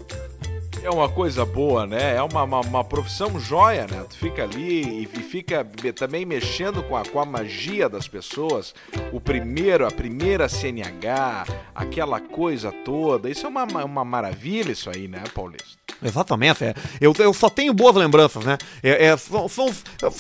[0.87, 2.15] É uma coisa boa, né?
[2.15, 4.05] É uma, uma, uma profissão joia, né?
[4.09, 8.73] Tu fica ali e, e fica também mexendo com a, com a magia das pessoas.
[9.13, 11.45] O primeiro, a primeira CNH,
[11.75, 13.29] aquela coisa toda.
[13.29, 15.75] Isso é uma, uma maravilha, isso aí, né, Paulista?
[16.05, 16.75] Exatamente, é.
[17.01, 18.59] Eu, eu só tenho boas lembranças, né?
[18.83, 19.71] É, é, são, são-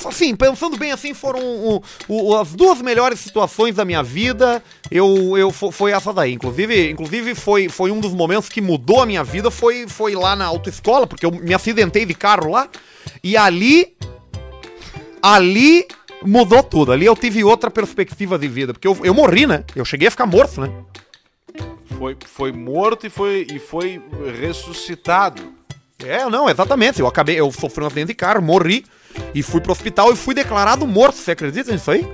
[0.06, 4.62] assim, pensando bem assim, foram o- o- as duas melhores situações da minha vida.
[4.90, 6.32] Eu, eu fo- foi essa daí.
[6.32, 9.50] Inclusive, inclusive foi, foi um dos momentos que mudou a minha vida.
[9.50, 12.68] Foi, foi lá na autoescola, porque eu me acidentei de carro lá.
[13.22, 13.96] E ali,
[15.22, 15.86] ali
[16.22, 16.92] mudou tudo.
[16.92, 19.64] Ali eu tive outra perspectiva de vida, porque eu, eu morri, né?
[19.74, 20.72] Eu cheguei a ficar morto, né?
[21.98, 24.02] Foi, foi morto e foi, e foi
[24.40, 25.54] ressuscitado.
[26.04, 27.00] É, não, exatamente.
[27.00, 28.84] Eu acabei, eu sofri um acidente de carro, morri
[29.34, 31.16] e fui pro hospital e fui declarado morto.
[31.16, 32.06] Você acredita nisso aí?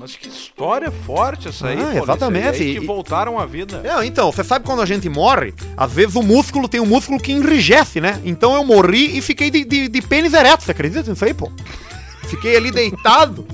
[0.00, 2.02] Mas que história forte essa aí, Ah, Paulista.
[2.04, 2.62] exatamente.
[2.62, 3.82] Aí que voltaram à vida.
[3.84, 7.18] É, então, você sabe quando a gente morre, às vezes o músculo tem um músculo
[7.18, 8.20] que enrijece, né?
[8.24, 11.50] Então eu morri e fiquei de, de, de pênis ereto, você acredita nisso aí, pô?
[12.28, 13.46] Fiquei ali deitado,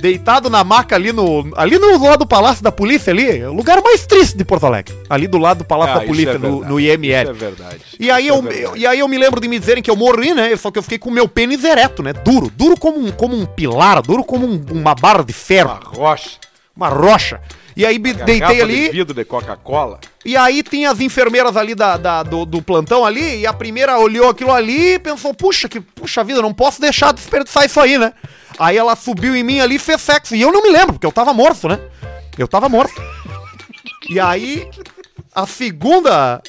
[0.00, 1.50] deitado na maca ali no.
[1.56, 4.94] Ali no lado do Palácio da Polícia ali, o lugar mais triste de Porto Alegre.
[5.08, 7.22] Ali do lado do Palácio Ah, da Polícia, é no, no IML.
[7.22, 7.80] Isso é verdade.
[7.98, 8.64] E aí, Isso é eu, verdade.
[8.64, 10.56] eu- e aí eu me lembro de me dizerem que eu morri, né?
[10.56, 12.12] Só que eu fiquei com o meu pênis ereto, né?
[12.12, 12.50] Duro.
[12.56, 16.30] Duro como um, como um pilar, duro como um- uma barra de ferro, Uma rocha.
[16.76, 17.40] uma rocha.
[17.76, 18.86] E aí me deitei ali.
[18.86, 20.00] de vidro de Coca-Cola.
[20.24, 23.98] E aí tinha as enfermeiras ali da, da- do, do plantão ali, e a primeira
[23.98, 27.80] olhou aquilo ali e pensou, puxa, que, puxa vida, não posso deixar de desperdiçar isso
[27.80, 28.12] aí, né?
[28.60, 30.36] Aí ela subiu em mim ali e fez sexo.
[30.36, 31.80] E eu não me lembro, porque eu tava morto, né?
[32.36, 32.92] Eu tava morto.
[34.10, 34.68] E aí,
[35.34, 36.42] a segunda.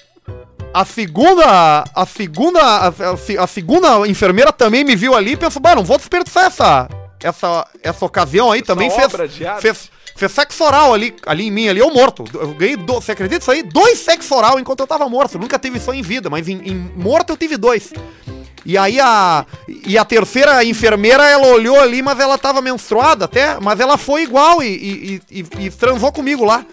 [0.74, 1.86] A segunda.
[1.96, 2.60] A segunda.
[2.60, 6.48] A, a a segunda enfermeira também me viu ali e pensou, bah, não vou desperdiçar
[6.48, 6.90] essa.
[7.24, 9.12] Essa, essa ocasião aí também fez,
[9.62, 9.92] fez.
[10.14, 12.26] Fez sexo oral ali, ali em mim, ali, eu morto.
[12.34, 13.64] Eu ganhei, do, você acredita isso aí?
[13.64, 15.36] Dois sexo oral enquanto eu tava morto.
[15.36, 17.94] Eu nunca tive isso em vida, mas em, em morto eu tive dois.
[18.66, 19.46] E aí a.
[19.68, 24.24] E a terceira enfermeira, ela olhou ali, mas ela tava menstruada até, mas ela foi
[24.24, 26.64] igual e, e, e, e- transou comigo lá.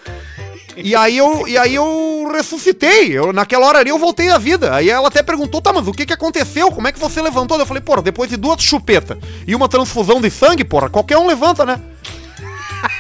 [0.77, 3.11] E aí eu, e aí eu ressuscitei.
[3.11, 4.75] Eu, naquela hora ali eu voltei à vida.
[4.75, 6.71] Aí ela até perguntou, tá, mas o que que aconteceu?
[6.71, 7.59] Como é que você levantou?
[7.59, 11.27] Eu falei, porra, depois de duas chupetas e uma transfusão de sangue, porra, qualquer um
[11.27, 11.81] levanta, né?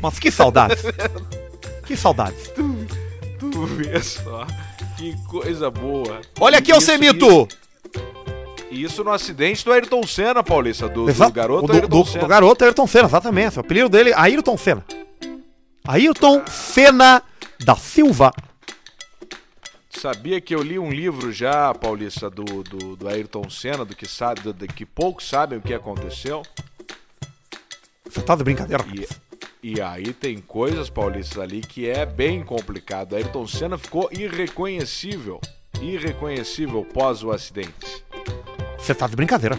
[0.00, 0.82] Mas que saudades.
[1.86, 2.50] Que saudades.
[3.54, 4.44] Tu vê só.
[4.96, 6.20] Que coisa boa.
[6.40, 7.46] Olha aqui, Alcemito.
[8.68, 10.88] Isso, no acidente do Ayrton Senna, Paulista.
[10.88, 11.30] Do, do Exato.
[11.32, 12.20] garoto do, Ayrton do- Senna.
[12.24, 13.56] do garoto Ayrton Senna, exatamente.
[13.56, 14.84] O apelido dele é Ayrton Senna.
[15.86, 17.22] Ayrton Senna
[17.64, 18.32] da Silva.
[19.88, 24.08] Sabia que eu li um livro já, Paulista, do, do, do Ayrton Senna, do que,
[24.08, 26.42] sabe, do, do que poucos sabem o que aconteceu.
[28.04, 28.84] Você tá de brincadeira?
[28.92, 29.06] E,
[29.66, 33.16] e aí tem coisas, Paulistas, ali que é bem complicado.
[33.16, 35.40] Ayrton Senna ficou irreconhecível.
[35.80, 38.04] Irreconhecível pós o acidente.
[38.76, 39.58] Você tá de brincadeira.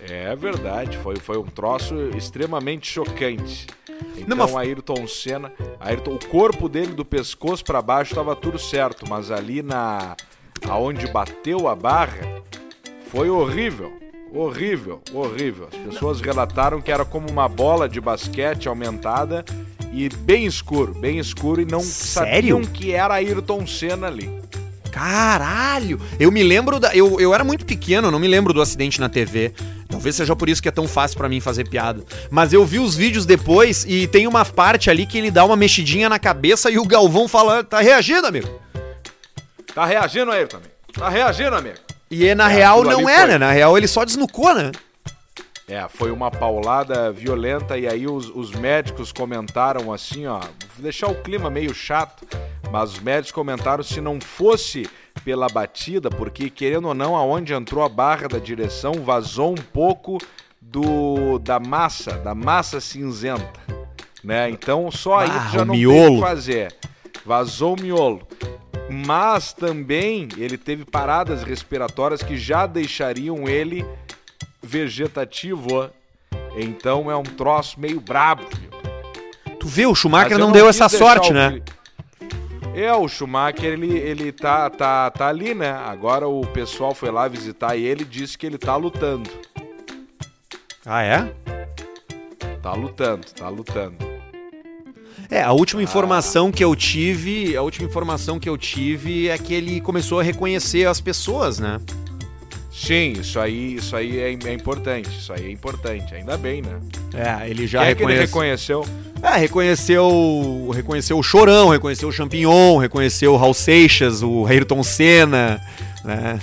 [0.00, 3.68] É verdade, foi, foi um troço extremamente chocante.
[4.16, 8.58] Então, Não, mas- Ayrton Senna, Ayrton, o corpo dele do pescoço pra baixo tava tudo
[8.58, 10.16] certo, mas ali na
[10.68, 12.42] aonde bateu a barra
[13.08, 13.92] foi horrível.
[14.32, 15.68] Horrível, horrível.
[15.72, 19.44] As pessoas relataram que era como uma bola de basquete aumentada
[19.92, 22.58] e bem escuro, bem escuro e não Sério?
[22.58, 24.30] sabiam que era Ayrton Senna ali.
[24.92, 26.00] Caralho!
[26.18, 26.94] Eu me lembro da.
[26.94, 29.52] Eu, eu era muito pequeno, não me lembro do acidente na TV.
[29.88, 32.04] Talvez seja por isso que é tão fácil pra mim fazer piada.
[32.30, 35.56] Mas eu vi os vídeos depois e tem uma parte ali que ele dá uma
[35.56, 38.48] mexidinha na cabeça e o Galvão fala: tá reagindo, amigo?
[39.74, 40.70] Tá reagindo aí também.
[40.92, 41.76] Tá reagindo, amigo.
[42.10, 43.38] E é, na É, real não é, foi- né?
[43.38, 44.72] Na real ele só desnucou, né?
[45.68, 50.50] É, foi uma paulada violenta e aí os, os médicos comentaram assim, ó, vou
[50.82, 52.26] deixar o clima meio chato,
[52.72, 54.88] mas os médicos comentaram se não fosse
[55.22, 60.16] pela batida, porque querendo ou não, aonde entrou a barra da direção vazou um pouco
[60.58, 63.52] do da massa, da massa cinzenta,
[64.24, 64.48] né?
[64.48, 66.12] Então só aí Ah, já não tem miolo.
[66.12, 66.74] o que fazer.
[67.26, 68.26] Vazou o miolo.
[68.88, 73.84] Mas também ele teve paradas respiratórias que já deixariam ele
[74.62, 75.68] vegetativo.
[75.74, 75.88] ó.
[76.56, 78.44] Então é um troço meio brabo.
[78.44, 78.70] viu?
[79.58, 81.60] Tu vê, o Schumacher eu não, deu essa sorte, o né?
[82.74, 85.70] É, o Schumacher, ele, ele tá, tá, tá ali, né?
[85.70, 89.28] Agora o pessoal foi lá visitar ele e disse que ele tá lutando.
[90.86, 91.34] Ah, é?
[92.62, 94.17] Tá lutando, tá lutando.
[95.30, 99.52] É, a última informação que eu tive, a última informação que eu tive é que
[99.52, 101.78] ele começou a reconhecer as pessoas, né?
[102.72, 105.10] Sim, isso aí, isso aí é, é importante.
[105.10, 106.78] Isso aí é importante, ainda bem, né?
[107.12, 108.84] É, ele já é que ele reconhece- reconheceu?
[109.22, 115.60] É, reconheceu, reconheceu o Chorão, reconheceu o Champignon, reconheceu o Raul Seixas, o Ayrton Senna,
[116.04, 116.38] né?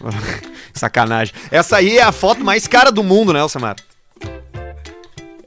[0.74, 1.32] Sacanagem.
[1.50, 3.76] Essa aí é a foto mais cara do mundo, né, Alcemar?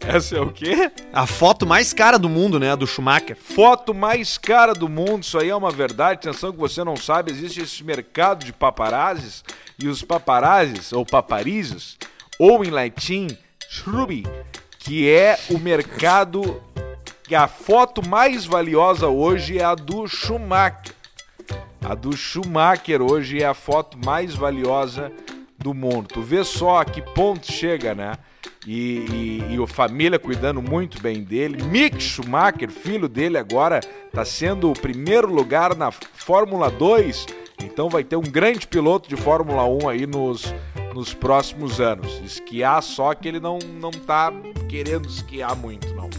[0.08, 0.90] Essa é o quê?
[1.12, 3.36] A foto mais cara do mundo, né, a do Schumacher.
[3.36, 6.30] Foto mais cara do mundo, isso aí é uma verdade.
[6.30, 9.44] Atenção que você não sabe, existe esse mercado de paparazzis
[9.78, 11.98] e os paparazzis, ou paparizos,
[12.40, 13.28] ou em latim,
[13.70, 14.26] shrubi,
[14.80, 16.64] que é o mercado
[17.26, 20.96] que a foto mais valiosa hoje é a do Schumacher.
[21.82, 25.12] A do Schumacher hoje é a foto mais valiosa
[25.68, 26.08] do mundo.
[26.08, 28.14] Tu vê só a que ponto chega, né?
[28.66, 31.64] e, e, e a família cuidando muito bem dele.
[31.64, 37.26] Mick Schumacher, filho dele, agora está sendo o primeiro lugar na Fórmula 2.
[37.64, 40.54] Então vai ter um grande piloto de Fórmula 1 aí nos,
[40.94, 42.22] nos próximos anos.
[42.24, 44.32] Esquiar só que ele não, não tá
[44.70, 46.10] querendo esquiar muito, não.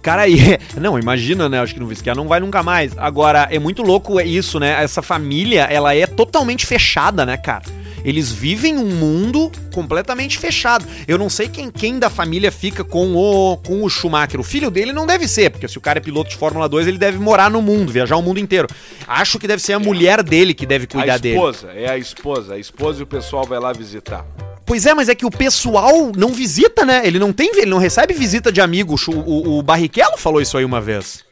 [0.00, 0.38] Cara, aí,
[0.80, 1.60] não, imagina, né?
[1.60, 2.96] Acho que no Visquia não vai nunca mais.
[2.96, 4.82] Agora, é muito louco isso, né?
[4.82, 7.77] Essa família, ela é totalmente fechada, né, cara?
[8.04, 10.86] Eles vivem um mundo completamente fechado.
[11.06, 14.40] Eu não sei quem, quem da família fica com o, com o Schumacher.
[14.40, 16.86] O filho dele não deve ser, porque se o cara é piloto de Fórmula 2,
[16.86, 18.68] ele deve morar no mundo, viajar o mundo inteiro.
[19.06, 21.36] Acho que deve ser a mulher dele que deve cuidar dele.
[21.36, 21.84] A esposa, dele.
[21.84, 22.54] é a esposa.
[22.54, 24.24] A esposa e o pessoal vai lá visitar.
[24.68, 27.00] Pois é, mas é que o pessoal não visita, né?
[27.02, 29.08] Ele não tem, ele não recebe visita de amigos.
[29.08, 31.24] O, o, o Barrichello falou isso aí uma vez.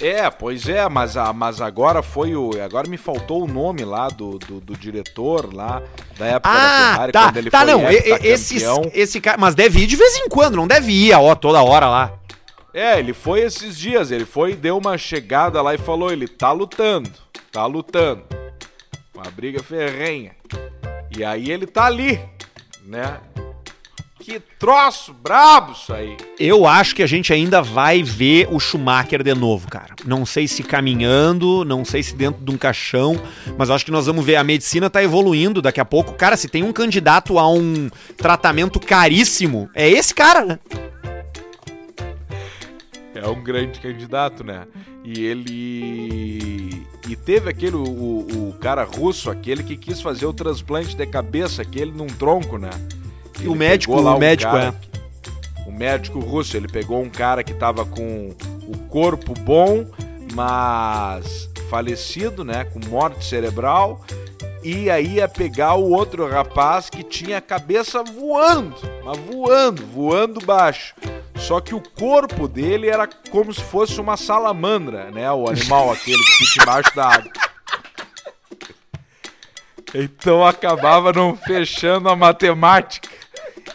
[0.00, 2.50] É, pois é, mas, a, mas agora foi o.
[2.62, 5.82] Agora me faltou o nome lá do, do, do diretor lá,
[6.18, 8.56] da época ah, da Ferrari, tá, quando ele tá, foi não, esse,
[8.94, 9.36] esse cara.
[9.36, 12.14] Mas deve ir de vez em quando, não deve ir ó, toda hora lá.
[12.72, 16.26] É, ele foi esses dias, ele foi e deu uma chegada lá e falou: ele
[16.26, 17.10] tá lutando,
[17.52, 18.22] tá lutando.
[19.14, 20.34] Uma briga ferrenha.
[21.14, 22.18] E aí ele tá ali,
[22.86, 23.20] né?
[24.20, 26.14] Que troço brabo isso aí.
[26.38, 29.94] Eu acho que a gente ainda vai ver o Schumacher de novo, cara.
[30.04, 33.18] Não sei se caminhando, não sei se dentro de um caixão,
[33.56, 34.36] mas acho que nós vamos ver.
[34.36, 36.12] A medicina tá evoluindo daqui a pouco.
[36.12, 40.58] Cara, se tem um candidato a um tratamento caríssimo, é esse cara, né?
[43.14, 44.66] É um grande candidato, né?
[45.02, 46.86] E ele.
[47.08, 51.62] E teve aquele, o, o cara russo, aquele que quis fazer o transplante de cabeça,
[51.62, 52.70] aquele num tronco, né?
[53.42, 55.68] E o médico, o médico cara, é.
[55.68, 58.34] O médico russo, ele pegou um cara que tava com
[58.66, 59.86] o corpo bom,
[60.34, 62.64] mas falecido, né?
[62.64, 64.04] Com morte cerebral.
[64.62, 70.44] E aí ia pegar o outro rapaz que tinha a cabeça voando, mas voando, voando
[70.44, 70.94] baixo.
[71.36, 75.30] Só que o corpo dele era como se fosse uma salamandra, né?
[75.32, 77.32] O animal aquele que fica embaixo da água.
[79.94, 83.08] Então acabava não fechando a matemática.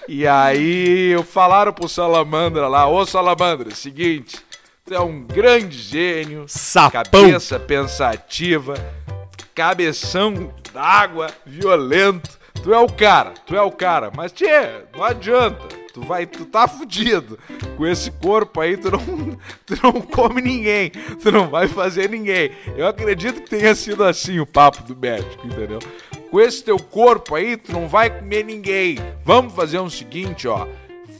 [0.08, 4.38] E aí falaram pro Salamandra lá, ô Salamandra, seguinte,
[4.86, 7.04] tu é um grande gênio, Sapão.
[7.04, 8.76] cabeça pensativa,
[9.54, 12.38] cabeção d'água, violento.
[12.64, 15.85] Tu é o cara, tu é o cara, mas tchê, não adianta.
[15.96, 17.40] Tu vai, tu tá fudido.
[17.78, 19.00] Com esse corpo aí, tu não,
[19.66, 20.90] tu não come ninguém.
[20.90, 22.52] Tu não vai fazer ninguém.
[22.76, 25.80] Eu acredito que tenha sido assim o papo do médico, entendeu?
[26.30, 28.98] Com esse teu corpo aí, tu não vai comer ninguém.
[29.24, 30.68] Vamos fazer um seguinte, ó.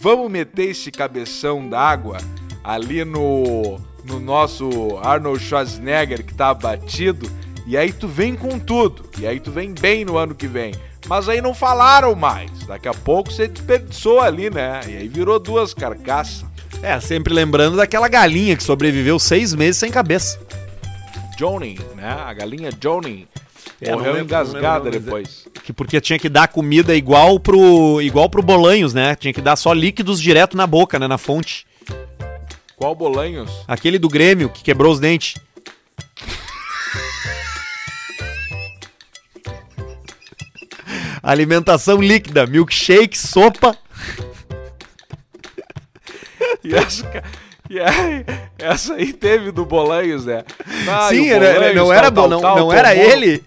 [0.02, 2.18] Vamos meter esse cabeção d'água
[2.62, 4.70] ali no no nosso
[5.02, 7.32] Arnold Schwarzenegger que tá abatido.
[7.66, 9.10] E aí tu vem com tudo.
[9.18, 10.74] E aí tu vem bem no ano que vem.
[11.08, 12.52] Mas aí não falaram mais.
[12.66, 14.82] Daqui a pouco você desperdiçou ali, né?
[14.88, 16.46] E aí virou duas carcaças.
[16.82, 20.40] É, sempre lembrando daquela galinha que sobreviveu seis meses sem cabeça.
[21.38, 22.10] Johnny, né?
[22.10, 23.28] A galinha Johnny.
[23.82, 25.48] É, morreu lembro, engasgada lembro, depois.
[25.64, 29.16] Que porque tinha que dar comida igual pro, igual pro Bolanhos, né?
[29.16, 31.08] Tinha que dar só líquidos direto na boca, né?
[31.08, 31.66] Na fonte.
[32.76, 33.52] Qual Bolanhos?
[33.68, 35.36] Aquele do Grêmio que quebrou os dentes.
[41.26, 43.76] Alimentação líquida, milkshake, sopa.
[46.64, 47.24] e essa,
[47.68, 48.24] e aí,
[48.60, 50.44] essa aí teve do Bolanhos, né?
[50.88, 53.44] Ah, Sim, Bolanhos, não era, tal, não, tal, não era ele?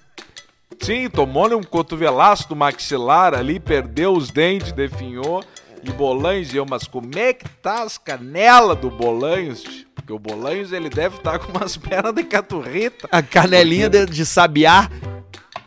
[0.80, 5.44] Sim, tomou-lhe um cotovelaço do maxilar ali, perdeu os dentes, definhou.
[5.84, 9.86] E Bolanhos, eu, mas como é que tá as canelas do Bolanhos?
[9.94, 13.08] Porque o Bolanhos, ele deve estar tá com umas pernas de caturrita.
[13.12, 14.90] A canelinha de, de sabiá.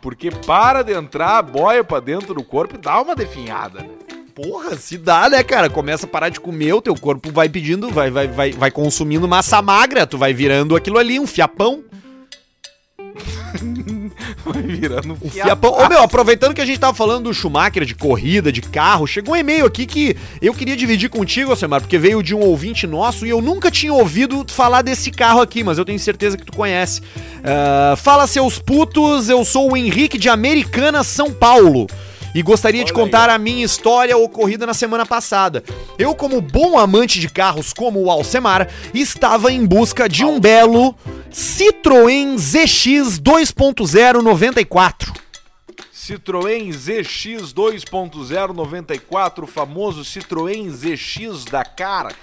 [0.02, 3.88] Porque para de entrar a boia pra dentro do corpo e dá uma definhada, né?
[4.34, 5.70] Porra, se dá, né, cara?
[5.70, 9.28] Começa a parar de comer, o teu corpo vai pedindo, vai, vai, vai, vai consumindo
[9.28, 11.84] massa magra, tu vai virando aquilo ali, um fiapão.
[14.44, 15.72] vai virando um fiapão.
[15.72, 19.34] Ô, meu, aproveitando que a gente tava falando do Schumacher, de corrida, de carro, chegou
[19.34, 23.26] um e-mail aqui que eu queria dividir contigo, Semar, porque veio de um ouvinte nosso
[23.26, 26.52] e eu nunca tinha ouvido falar desse carro aqui, mas eu tenho certeza que tu
[26.52, 27.00] conhece.
[27.00, 31.86] Uh, fala, seus putos, eu sou o Henrique de Americana, São Paulo
[32.34, 33.36] e gostaria Olha de contar aí.
[33.36, 35.62] a minha história ocorrida na semana passada.
[35.98, 40.94] Eu, como bom amante de carros como o Alcemar, estava em busca de um belo
[41.32, 45.12] Citroën ZX 2.0 94.
[45.90, 52.14] Citroën ZX 2.0 94, o famoso Citroën ZX da cara.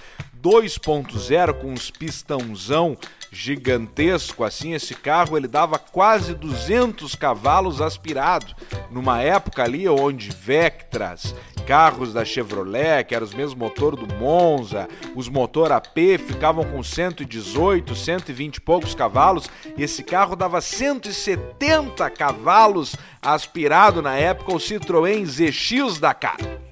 [0.43, 2.95] 2.0 com os pistãozão
[3.31, 4.43] gigantesco.
[4.43, 8.53] Assim esse carro ele dava quase 200 cavalos aspirado.
[8.91, 14.87] Numa época ali onde Vectras carros da Chevrolet, que eram os mesmos motor do Monza,
[15.15, 22.09] os motor AP ficavam com 118, 120 e poucos cavalos, e esse carro dava 170
[22.11, 26.68] cavalos aspirado na época, o Citroën ZX da cara.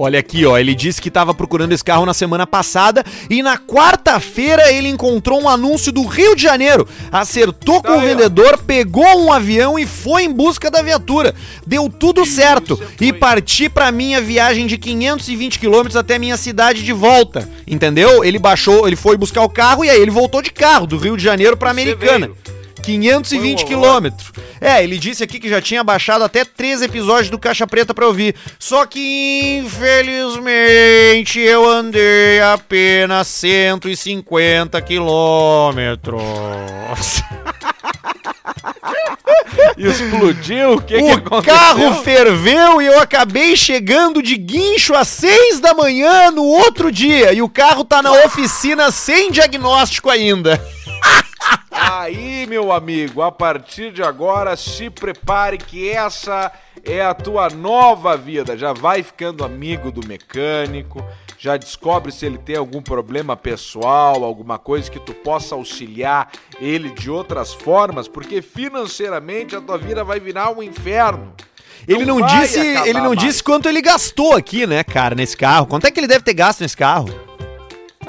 [0.00, 3.58] Olha aqui, ó, ele disse que estava procurando esse carro na semana passada e na
[3.58, 6.86] quarta-feira ele encontrou um anúncio do Rio de Janeiro.
[7.10, 11.34] Acertou com o vendedor, pegou um avião e foi em busca da viatura.
[11.66, 16.92] Deu tudo certo e parti para minha viagem de 520 quilômetros até minha cidade de
[16.92, 17.48] volta.
[17.66, 18.22] Entendeu?
[18.24, 21.16] Ele baixou, ele foi buscar o carro e aí ele voltou de carro do Rio
[21.16, 22.30] de Janeiro para Americana.
[22.88, 24.32] 520 quilômetros.
[24.60, 28.06] É, ele disse aqui que já tinha baixado até três episódios do Caixa Preta pra
[28.06, 28.34] ouvir.
[28.58, 36.22] Só que, infelizmente, eu andei apenas 150 quilômetros.
[39.76, 40.74] Explodiu?
[40.74, 41.54] O que, o que aconteceu?
[41.54, 47.32] carro ferveu e eu acabei chegando de guincho às seis da manhã no outro dia.
[47.32, 50.60] E o carro tá na oficina sem diagnóstico ainda.
[51.70, 56.52] Aí, meu amigo, a partir de agora, se prepare que essa
[56.84, 58.56] é a tua nova vida.
[58.56, 61.04] Já vai ficando amigo do mecânico,
[61.38, 66.30] já descobre se ele tem algum problema pessoal, alguma coisa que tu possa auxiliar
[66.60, 71.32] ele de outras formas, porque financeiramente a tua vida vai virar um inferno.
[71.86, 75.66] Ele não, disse, ele não disse quanto ele gastou aqui, né, cara, nesse carro.
[75.66, 77.27] Quanto é que ele deve ter gasto nesse carro?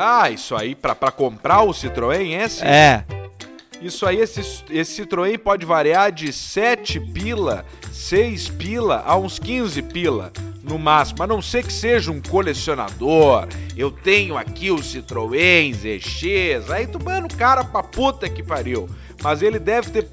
[0.01, 2.63] Ah, isso aí pra, pra comprar o Citroën S?
[2.63, 3.03] É.
[3.81, 4.39] Isso aí, esse,
[4.69, 10.31] esse Citroën pode variar de 7 pila, 6 pila a uns 15 pila
[10.63, 13.49] no máximo, a não ser que seja um colecionador.
[13.75, 18.89] Eu tenho aqui o Citroën ZX, aí tu manda o cara pra puta que pariu.
[19.21, 20.07] Mas ele deve ter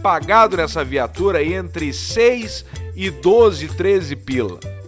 [0.00, 2.64] pagado nessa viatura entre 6
[2.94, 4.81] e 12, 13 pila.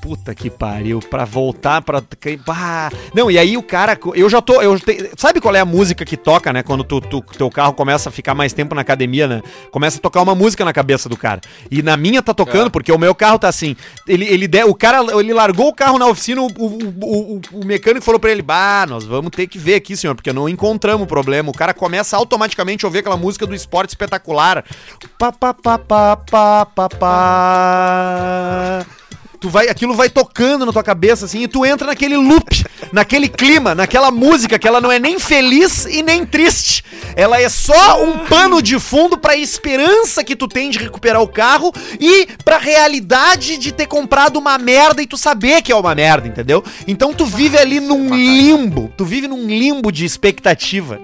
[0.00, 2.02] Puta que pariu, pra voltar pra.
[2.46, 2.90] Bah.
[3.14, 3.98] Não, e aí o cara.
[4.14, 4.62] Eu já tô.
[4.62, 6.62] Eu te, sabe qual é a música que toca, né?
[6.62, 9.42] Quando tu, tu, teu carro começa a ficar mais tempo na academia, né?
[9.70, 11.42] Começa a tocar uma música na cabeça do cara.
[11.70, 12.70] E na minha tá tocando, é.
[12.70, 13.76] porque o meu carro tá assim.
[14.08, 16.66] Ele, ele o cara ele largou o carro na oficina, o, o,
[17.02, 20.32] o, o, mecânico falou pra ele: Bah, nós vamos ter que ver aqui, senhor, porque
[20.32, 21.50] não encontramos o problema.
[21.50, 24.64] O cara começa automaticamente a ouvir aquela música do esporte espetacular.
[25.18, 28.86] Pá, pá, pá, pá, pá, pá, pá
[29.40, 33.28] tu vai, aquilo vai tocando na tua cabeça assim e tu entra naquele loop, naquele
[33.28, 36.84] clima, naquela música que ela não é nem feliz e nem triste.
[37.16, 41.28] Ela é só um pano de fundo pra esperança que tu tem de recuperar o
[41.28, 45.94] carro e pra realidade de ter comprado uma merda e tu saber que é uma
[45.94, 46.62] merda, entendeu?
[46.86, 51.00] Então tu vive ali num limbo, tu vive num limbo de expectativa.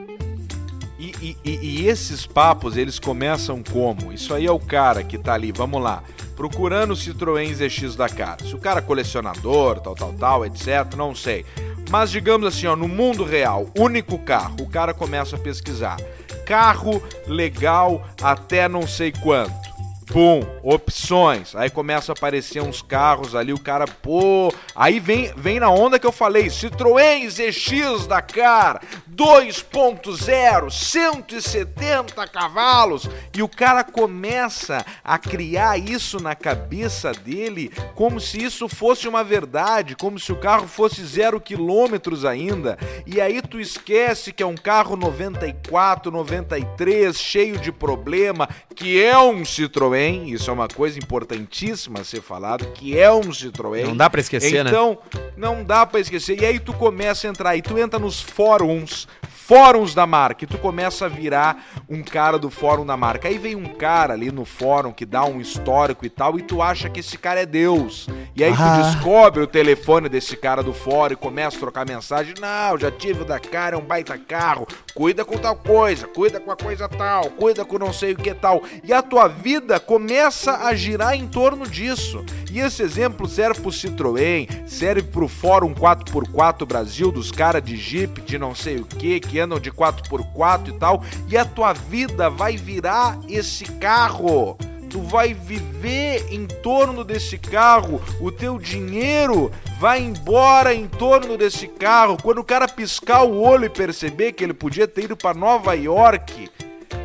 [0.99, 4.12] E, e, e, esses papos, eles começam como?
[4.12, 6.03] Isso aí é o cara que tá ali, vamos lá
[6.37, 8.45] procurando Citroën ZX da cara.
[8.45, 11.45] Se o cara é colecionador, tal, tal, tal, etc, não sei.
[11.91, 15.97] Mas digamos assim, ó, no mundo real, único carro, o cara começa a pesquisar.
[16.45, 19.66] Carro legal até não sei quanto.
[20.07, 21.57] Pum, opções.
[21.57, 24.53] Aí começa a aparecer uns carros ali, o cara, pô.
[24.74, 28.80] Aí vem, vem na onda que eu falei: Citroën ZX Dakar
[29.17, 33.09] 2.0, 170 cavalos.
[33.35, 39.25] E o cara começa a criar isso na cabeça dele como se isso fosse uma
[39.25, 42.79] verdade, como se o carro fosse zero quilômetros ainda.
[43.07, 49.19] E aí tu esquece que é um carro 94, 93, cheio de problema, que é
[49.19, 53.87] um Citroën isso é uma coisa importantíssima a ser falado, que é um Citroën.
[53.87, 54.99] Não dá para esquecer, então, né?
[55.09, 56.41] Então, não dá para esquecer.
[56.41, 59.05] E aí tu começa a entrar, e tu entra nos fóruns,
[59.47, 63.28] fóruns da marca, e tu começa a virar um cara do fórum da marca.
[63.28, 66.61] Aí vem um cara ali no fórum que dá um histórico e tal, e tu
[66.61, 68.09] acha que esse cara é Deus.
[68.34, 68.57] E aí ah.
[68.57, 72.34] tu descobre o telefone desse cara do fórum e começa a trocar mensagem.
[72.40, 74.66] Não, já tive o da cara, é um baita carro.
[74.92, 78.34] Cuida com tal coisa, cuida com a coisa tal, cuida com não sei o que
[78.34, 78.64] tal.
[78.82, 82.24] E a tua vida começa a girar em torno disso.
[82.57, 88.22] E esse exemplo serve pro Citroën, serve pro Fórum 4x4 Brasil, dos caras de Jeep,
[88.22, 91.04] de não sei o que, que andam de 4x4 e tal.
[91.28, 94.57] E a tua vida vai virar esse carro
[94.88, 101.68] tu vai viver em torno desse carro, o teu dinheiro vai embora em torno desse
[101.68, 102.16] carro.
[102.22, 105.74] Quando o cara piscar o olho e perceber que ele podia ter ido para Nova
[105.74, 106.48] York,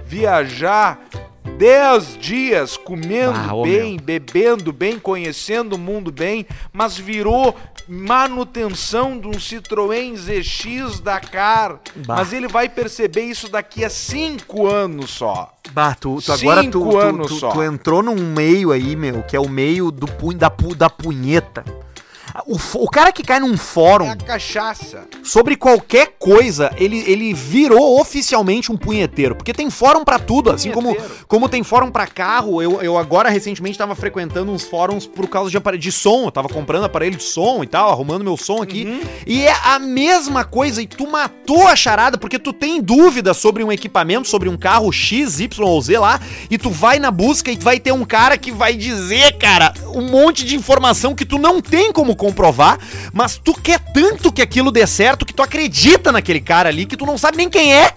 [0.05, 1.01] viajar
[1.57, 4.01] 10 dias comendo Ah, bem, meu.
[4.01, 7.55] bebendo bem, conhecendo o mundo bem, mas virou
[7.87, 11.79] manutenção de um Citroën ZX Dakar.
[12.05, 12.15] Bah.
[12.17, 15.51] Mas ele vai perceber isso daqui a 5 anos só.
[15.73, 17.49] Bah, tu, tu Cinco agora tu, tu, anos tu- só.
[17.51, 20.89] tu entrou num meio aí, meu, que é o meio do pu- da, pu- da
[20.89, 21.63] punheta.
[22.45, 25.05] O, o cara que cai num fórum É cachaça.
[25.23, 29.36] sobre qualquer coisa, ele, ele virou oficialmente um punheteiro.
[29.36, 30.95] Porque tem fórum pra tudo, assim como,
[31.27, 32.61] como tem fórum pra carro.
[32.61, 36.25] Eu, eu agora recentemente tava frequentando uns fóruns por causa de aparelho de som.
[36.25, 38.86] Eu tava comprando aparelho de som e tal, arrumando meu som aqui.
[38.86, 39.01] Uhum.
[39.25, 43.63] E é a mesma coisa, e tu matou a charada, porque tu tem dúvida sobre
[43.63, 46.19] um equipamento, sobre um carro X, Y ou Z lá,
[46.49, 50.01] e tu vai na busca e vai ter um cara que vai dizer, cara, um
[50.09, 52.78] monte de informação que tu não tem como comprovar,
[53.11, 56.95] mas tu quer tanto que aquilo dê certo que tu acredita naquele cara ali que
[56.95, 57.91] tu não sabe nem quem é.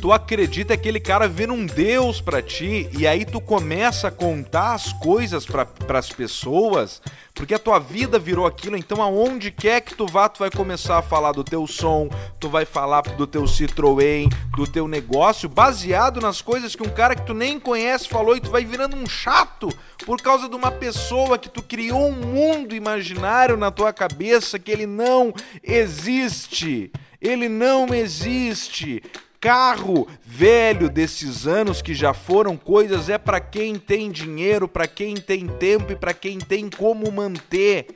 [0.00, 4.10] Tu acredita que aquele cara vira um deus pra ti e aí tu começa a
[4.10, 7.02] contar as coisas pra, pras pessoas,
[7.34, 10.96] porque a tua vida virou aquilo, então aonde quer que tu vá, tu vai começar
[10.96, 12.08] a falar do teu som,
[12.40, 14.26] tu vai falar do teu Citroën,
[14.56, 18.40] do teu negócio, baseado nas coisas que um cara que tu nem conhece falou e
[18.40, 19.68] tu vai virando um chato
[20.06, 24.70] por causa de uma pessoa que tu criou um mundo imaginário na tua cabeça que
[24.70, 26.90] ele não existe.
[27.20, 29.02] Ele não existe.
[29.40, 35.14] Carro velho desses anos que já foram coisas é pra quem tem dinheiro, pra quem
[35.14, 37.86] tem tempo e pra quem tem como manter.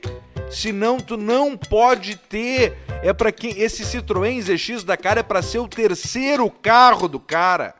[0.49, 2.75] Senão tu não pode ter.
[3.03, 7.19] É para quem esse Citroën ZX da cara é pra ser o terceiro carro do
[7.19, 7.75] cara.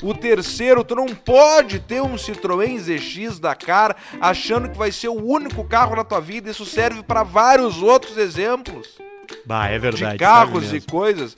[0.00, 5.08] O terceiro, tu não pode ter um Citroën ZX da cara achando que vai ser
[5.08, 6.50] o único carro na tua vida.
[6.50, 8.98] Isso serve pra vários outros exemplos
[9.44, 11.34] Bah, é de carros e coisas.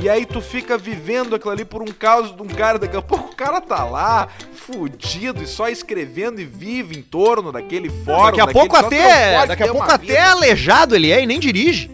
[0.00, 3.02] E aí tu fica vivendo aquilo ali por um caso de um cara, daqui a
[3.02, 8.26] pouco o cara tá lá, fudido, e só escrevendo e vive em torno daquele fórum.
[8.26, 10.30] Daqui a daquele pouco até, pode daqui a pouco até vida.
[10.30, 11.90] aleijado ele é e nem dirige.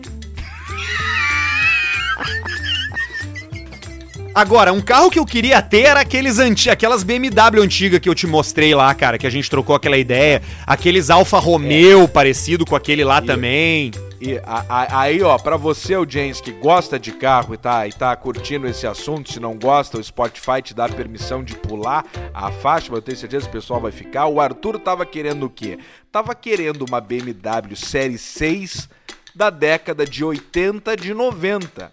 [4.34, 8.14] Agora, um carro que eu queria ter era aqueles anti aquelas BMW antigas que eu
[8.16, 10.42] te mostrei lá, cara, que a gente trocou aquela ideia.
[10.66, 13.92] Aqueles Alfa Romeo parecido com aquele lá também.
[14.20, 17.92] E a- a- aí, ó, pra você, James, que gosta de carro e tá, e
[17.92, 22.50] tá curtindo esse assunto, se não gosta, o Spotify te dá permissão de pular a
[22.50, 24.26] faixa, mas eu tenho certeza que o pessoal vai ficar.
[24.26, 25.78] O Arthur tava querendo o quê?
[26.10, 28.88] Tava querendo uma BMW Série 6
[29.34, 31.90] da década de 80, de 90.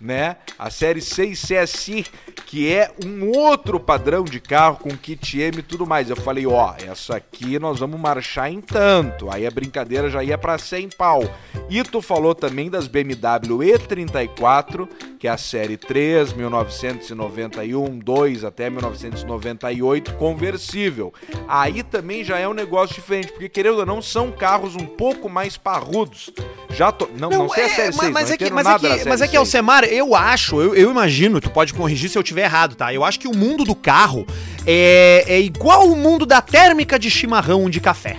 [0.00, 0.36] Né?
[0.58, 2.04] A série 6 CSI,
[2.46, 6.10] que é um outro padrão de carro com kit M e tudo mais.
[6.10, 9.30] Eu falei, ó, essa aqui nós vamos marchar em tanto.
[9.30, 11.22] Aí a brincadeira já ia pra 100 pau.
[11.70, 18.68] E tu falou também das BMW E34, que é a série 3, 1991, 2 até
[18.68, 21.12] 1998, conversível.
[21.48, 25.28] Aí também já é um negócio diferente, porque querendo ou não, são carros um pouco
[25.28, 26.30] mais parrudos.
[26.76, 27.08] Já tô...
[27.18, 29.20] Não, não, sei a série 6, mas, mas não é que, mas, é que, mas
[29.20, 29.36] é que, 6.
[29.36, 32.92] Alcemar, eu acho, eu, eu imagino, tu pode corrigir se eu tiver errado, tá?
[32.92, 34.26] Eu acho que o mundo do carro
[34.66, 38.16] é, é igual o mundo da térmica de chimarrão de café.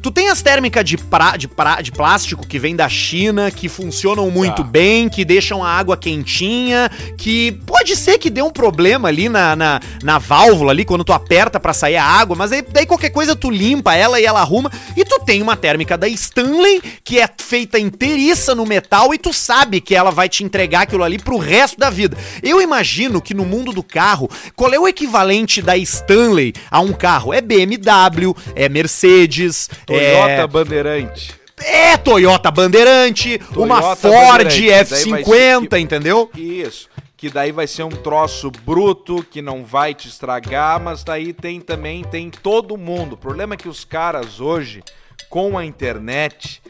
[0.00, 3.68] Tu tem as térmicas de, pra, de, pra, de plástico que vem da China, que
[3.68, 4.68] funcionam muito Tá.
[4.68, 7.50] bem, que deixam a água quentinha, que
[7.88, 11.58] pode ser que dê um problema ali na, na, na válvula ali, quando tu aperta
[11.58, 14.70] pra sair a água, mas aí, daí qualquer coisa tu limpa ela e ela arruma.
[14.94, 19.32] E tu tem uma térmica da Stanley, que é feita inteiriça no metal e tu
[19.32, 22.16] sabe que ela vai te entregar aquilo ali pro resto da vida.
[22.42, 26.92] Eu imagino que no mundo do carro, qual é o equivalente da Stanley a um
[26.92, 27.32] carro?
[27.32, 30.46] É BMW, é Mercedes, Toyota é...
[30.46, 31.38] Bandeirante.
[31.64, 36.30] É Toyota Bandeirante, uma Toyota Ford daí vai F50, ser- entendeu?
[36.36, 36.88] Isso.
[37.18, 41.60] Que daí vai ser um troço bruto, que não vai te estragar, mas daí tem
[41.60, 43.14] também, tem todo mundo.
[43.14, 44.84] O problema é que os caras hoje,
[45.28, 46.62] com a internet,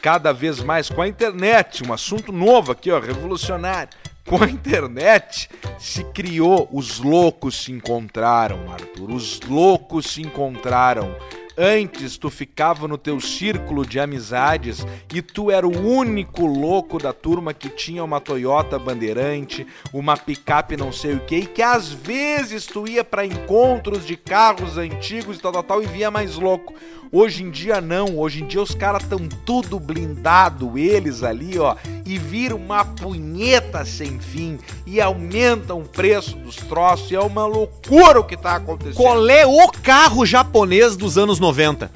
[0.00, 3.90] cada vez mais com a internet, um assunto novo aqui, ó, revolucionário.
[4.24, 9.10] Com a internet se criou, os loucos se encontraram, Arthur.
[9.10, 11.14] Os loucos se encontraram.
[11.56, 14.84] Antes tu ficava no teu círculo de amizades
[15.14, 20.76] e tu era o único louco da turma que tinha uma Toyota Bandeirante, uma picape
[20.76, 25.38] não sei o que, e que às vezes tu ia para encontros de carros antigos
[25.38, 26.74] e tal, tal, tal, e via mais louco.
[27.12, 31.76] Hoje em dia não, hoje em dia os caras tão tudo blindado, eles ali, ó,
[32.04, 37.46] e viram uma punheta sem fim e aumentam o preço dos troços, e é uma
[37.46, 38.96] loucura o que tá acontecendo.
[38.96, 41.90] Qual é o carro japonês dos anos 90?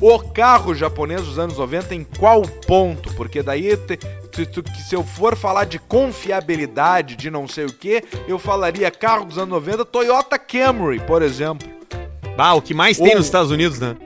[0.00, 3.12] O carro japonês dos anos 90 em qual ponto?
[3.14, 3.98] Porque daí te-
[4.86, 9.38] se, eu for falar de confiabilidade, de não sei o que, eu falaria carro dos
[9.38, 11.66] anos 90, Toyota Camry, por exemplo.
[12.36, 13.96] Ah, o que mais tem Ou- nos Estados Unidos, né?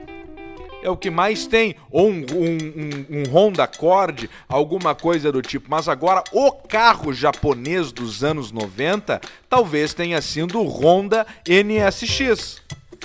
[0.81, 1.75] É o que mais tem.
[1.91, 5.67] Ou um, um, um- um Honda Accord, alguma coisa do tipo.
[5.69, 9.19] Mas agora, o carro japonês dos anos 90
[9.49, 12.61] talvez tenha sido o Honda NSX.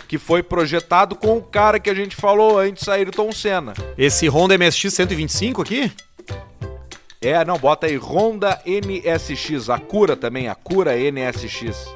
[0.08, 3.74] Que foi projetado com o cara que a gente falou antes, Ayrton Senna.
[3.98, 5.90] Esse Honda MSX 125 aqui?
[7.20, 11.86] É, não, bota aí Honda NSX, a Cura também, a Cura NSX.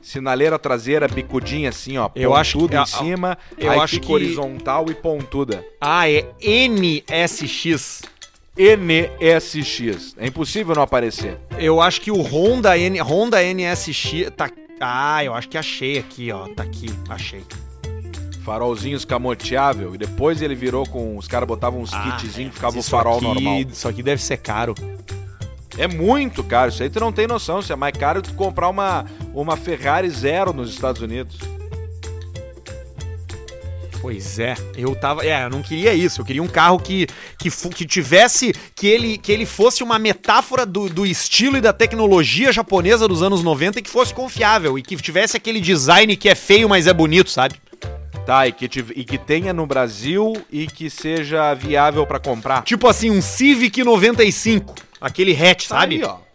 [0.00, 4.12] Sinaleira traseira bicudinha assim, ó, Eu acho que- em cima, eu aí acho fica que-
[4.12, 5.62] horizontal e pontuda.
[5.78, 8.00] Ah, é NSX.
[8.56, 10.14] NSX.
[10.18, 11.36] É impossível não aparecer.
[11.58, 14.50] Eu acho que o Honda, N, Honda NSX tá...
[14.80, 16.46] Ah, eu acho que achei aqui, ó.
[16.48, 17.44] Tá aqui, achei.
[18.44, 19.94] Farolzinho escamoteável.
[19.94, 21.16] E depois ele virou com.
[21.16, 23.60] Os caras botavam uns Ah, kitzinhos que ficava o farol aqui- normal.
[23.62, 24.74] Isso aqui deve ser caro.
[25.76, 26.70] É muito caro.
[26.70, 27.60] Isso aí tu não tem noção.
[27.60, 29.04] Isso é mais caro tu comprar uma,
[29.34, 31.38] uma Ferrari zero nos Estados Unidos.
[34.00, 35.24] Pois é, eu tava.
[35.24, 36.20] É, eu não queria isso.
[36.20, 37.06] Eu queria um carro que,
[37.38, 38.52] que, que tivesse.
[38.74, 43.22] Que ele, que ele fosse uma metáfora do, do estilo e da tecnologia japonesa dos
[43.22, 44.78] anos 90 e que fosse confiável.
[44.78, 47.56] E que tivesse aquele design que é feio, mas é bonito, sabe?
[48.24, 52.62] Tá, e que, e que tenha no Brasil e que seja viável pra comprar.
[52.62, 54.74] Tipo assim, um Civic 95.
[55.00, 55.96] Aquele hatch, Tá sabe?
[55.96, 56.27] Aí, ó.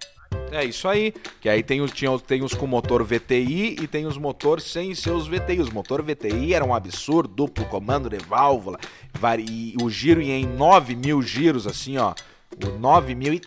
[0.54, 1.14] É isso aí.
[1.42, 4.94] Que aí tem os, tinha, tem os com motor VTI e tem os motores sem
[4.96, 5.60] seus VTI.
[5.62, 8.78] Os motor VTI era um absurdo, duplo comando de válvula.
[9.14, 12.14] vari- o giro ia em 9 mil giros, assim, ó.
[12.64, 13.42] O 9 mil e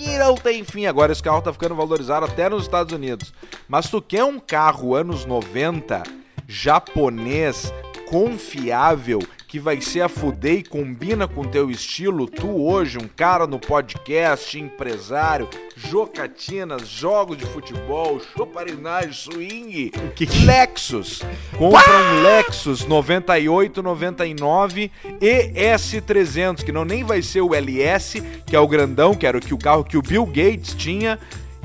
[0.00, 0.86] e não tem fim.
[0.86, 3.32] Agora esse carro tá ficando valorizado até nos Estados Unidos.
[3.68, 6.02] Mas tu quer um carro anos 90,
[6.48, 7.72] japonês,
[8.08, 9.18] confiável,
[9.52, 13.58] que vai ser a fuder e combina com teu estilo, tu hoje, um cara no
[13.58, 15.46] podcast, empresário,
[15.76, 21.20] jocatinas, jogos de futebol, chuparinagem, swing, que que- Lexus.
[21.58, 24.90] Compra um Lexus 98, 99
[25.20, 29.40] ES300, que não nem vai ser o LS, que é o grandão, que era o
[29.40, 31.18] que o carro que o Bill Gates tinha,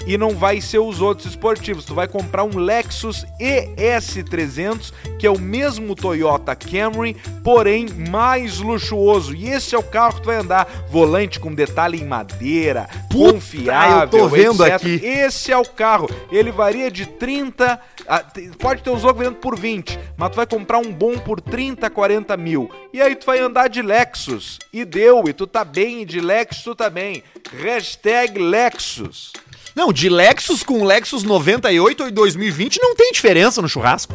[0.05, 1.85] e não vai ser os outros esportivos.
[1.85, 9.33] Tu vai comprar um Lexus ES300, que é o mesmo Toyota Camry, porém mais luxuoso.
[9.35, 13.33] E esse é o carro que tu vai andar, volante com detalhe em madeira, Puta,
[13.33, 14.75] confiável, eu tô vendo etc.
[14.75, 15.01] aqui.
[15.05, 16.09] Esse é o carro.
[16.31, 17.79] Ele varia de 30.
[18.07, 21.17] a- te- pode ter uns loucos vendendo por 20, mas tu vai comprar um bom
[21.17, 22.69] por 30, 40 mil.
[22.93, 24.59] E aí tu vai andar de Lexus.
[24.71, 27.21] E deu, e tu tá bem, e de Lexus tu tá bem.
[27.61, 29.33] Hashtag Lexus.
[29.77, 34.11] Não, de Lexus com Lexus 98 e 2020 não tem diferença no churrasco.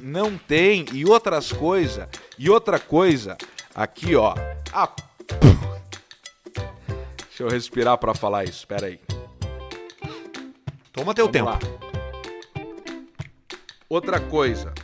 [0.00, 0.86] Não tem.
[0.92, 2.08] E outras coisas.
[2.36, 3.38] E outra coisa.
[3.72, 4.34] Aqui, ó.
[4.72, 4.90] A...
[7.28, 8.66] Deixa eu respirar pra falar isso.
[8.66, 8.98] Pera aí.
[10.92, 11.48] Toma teu Vamos tempo.
[11.48, 11.58] lá.
[13.88, 14.74] Outra coisa.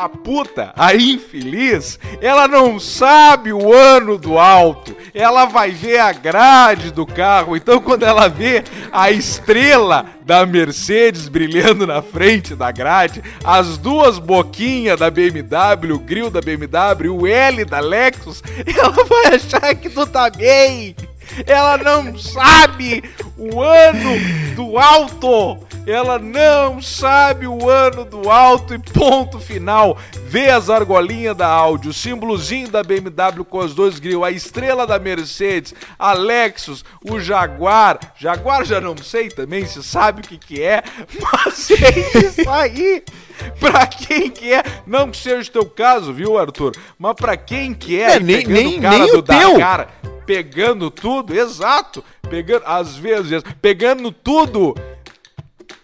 [0.00, 4.96] A puta, a infeliz, ela não sabe o ano do alto.
[5.12, 7.54] Ela vai ver a grade do carro.
[7.54, 14.18] Então, quando ela vê a estrela da Mercedes brilhando na frente da grade, as duas
[14.18, 19.90] boquinhas da BMW, o grill da BMW, o L da Lexus, ela vai achar que
[19.90, 20.96] tu tá bem.
[21.46, 23.02] Ela não sabe
[23.36, 25.58] o ano do alto.
[25.86, 29.98] Ela não sabe o ano do alto e ponto final.
[30.26, 34.86] Vê as argolinhas da Audi, o símbolozinho da BMW com os dois grill, a estrela
[34.86, 37.98] da Mercedes, a Lexus, o Jaguar.
[38.16, 40.82] Jaguar já não sei também se sabe o que que é,
[41.20, 43.02] mas é isso aí.
[43.60, 46.72] Pra quem que é, não que seja o teu caso, viu, Arthur?
[46.98, 49.52] Mas pra quem que é, É, nem- nem- cara nem do o teu.
[49.54, 49.88] Dakar,
[50.26, 54.74] pegando tudo, exato, pegando, às vezes, pegando tudo.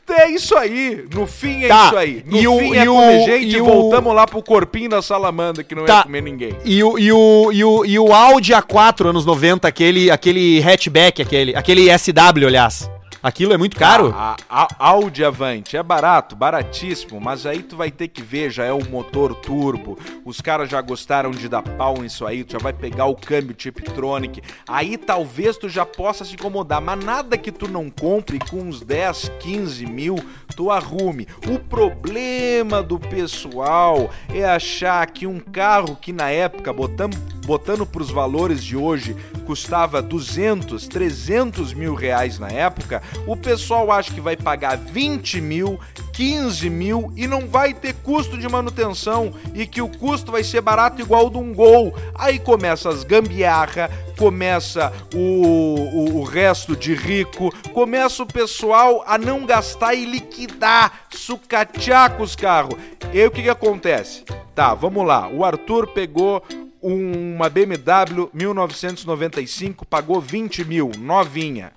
[0.08, 2.24] É isso aí, no fim é Tá, isso aí.
[2.24, 4.40] No e o- fim e é o- comer gente e e o- voltamos lá pro
[4.40, 5.96] corpinho da salamandra, que não Tá.
[5.98, 6.56] ia comer ninguém.
[6.64, 11.20] E o, e, o, e, o, e o Audi A4 anos 90, aquele, aquele hatchback,
[11.20, 12.88] aquele, aquele SW, aliás.
[13.26, 14.14] Aquilo é muito caro?
[14.16, 18.52] A, a, a Audi Avante é barato, baratíssimo, mas aí tu vai ter que ver,
[18.52, 19.98] já é o motor turbo.
[20.24, 23.52] Os caras já gostaram de dar pau nisso aí, tu já vai pegar o câmbio
[23.52, 24.40] Tiptronic.
[24.68, 28.80] Aí talvez tu já possa se incomodar, mas nada que tu não compre com uns
[28.80, 30.14] 10, 15 mil,
[30.56, 31.28] tu arrume.
[31.46, 38.10] O problema do pessoal é achar que um carro que na época, botando, botando pros
[38.10, 39.14] valores de hoje,
[39.46, 45.78] custava 200, 300 mil reais na época, o pessoal acha que vai pagar 20 mil,
[46.12, 50.62] 15 mil e não vai ter custo de manutenção e que o custo vai ser
[50.62, 51.94] barato igual de um gol.
[52.14, 59.18] Aí começa as gambiarra, começa o, o, o, resto de rico, começa o pessoal a
[59.18, 62.78] não gastar e liquidar, sucatear com os carros.
[63.12, 64.24] E aí o que, que acontece?
[64.54, 65.28] Tá, vamos lá.
[65.28, 66.42] O Arthur pegou
[66.80, 71.72] uma BMW 1995, pagou 20 mil, novinha.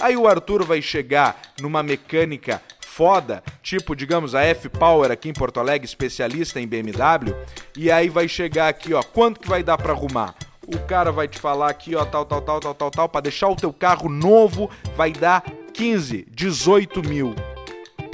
[0.00, 2.60] Aí o Arthur vai chegar numa mecânica
[2.96, 7.34] foda, tipo, digamos, a F-Power aqui em Porto Alegre, especialista em BMW,
[7.76, 10.34] e aí vai chegar aqui, ó, quanto que vai dar para arrumar?
[10.66, 13.48] O cara vai te falar aqui, ó, tal, tal, tal, tal, tal, tal, para deixar
[13.48, 17.34] o teu carro novo vai dar 15, 18 mil.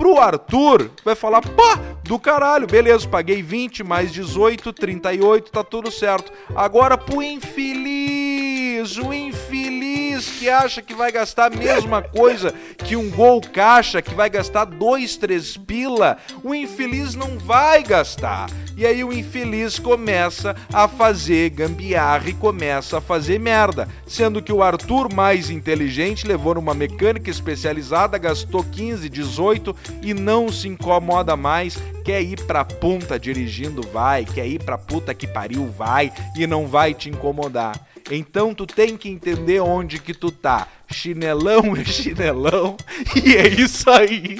[0.03, 5.92] Pro Arthur, vai falar, pá, do caralho, beleza, paguei 20 mais 18, 38, tá tudo
[5.92, 6.32] certo.
[6.57, 13.09] Agora pro infeliz, o infeliz que acha que vai gastar a mesma coisa que um
[13.11, 18.50] gol caixa, que vai gastar 2, 3 pila, o infeliz não vai gastar.
[18.76, 23.86] E aí o infeliz começa a fazer gambiarra e começa a fazer merda.
[24.07, 30.51] Sendo que o Arthur, mais inteligente, levou numa mecânica especializada, gastou 15, 18 e não
[30.51, 31.76] se incomoda mais.
[32.05, 34.24] Quer ir pra punta dirigindo, vai.
[34.24, 36.12] Quer ir pra puta que pariu, vai.
[36.36, 37.78] E não vai te incomodar.
[38.11, 40.66] Então tu tem que entender onde que tu tá.
[40.90, 42.76] Chinelão é chinelão.
[43.24, 44.38] E é isso aí.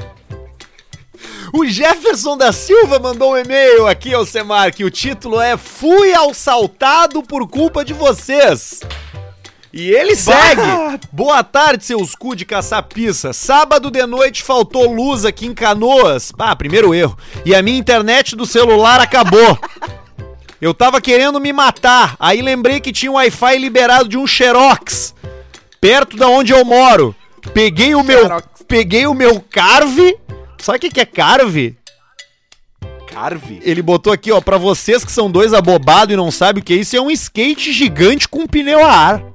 [1.53, 6.13] O Jefferson da Silva mandou um e-mail aqui ao Semar que o título é Fui
[6.15, 8.81] assaltado por culpa de vocês.
[9.73, 10.61] E ele segue.
[11.11, 13.33] Boa tarde, seus cu de caçar pizza.
[13.33, 16.33] Sábado de noite faltou luz aqui em Canoas.
[16.39, 17.17] Ah, primeiro erro.
[17.45, 19.59] E a minha internet do celular acabou.
[20.61, 22.15] Eu tava querendo me matar.
[22.21, 25.15] Aí lembrei que tinha um Wi-Fi liberado de um Xerox.
[25.81, 27.17] Perto da onde eu moro.
[27.53, 28.29] Peguei o meu.
[28.69, 30.17] Peguei o meu Carve
[30.63, 31.77] Sabe o que, que é Carve?
[33.09, 33.61] Carve?
[33.65, 36.73] Ele botou aqui, ó, pra vocês que são dois abobados e não sabem o que
[36.73, 39.32] é isso, é um skate gigante com pneu a ar.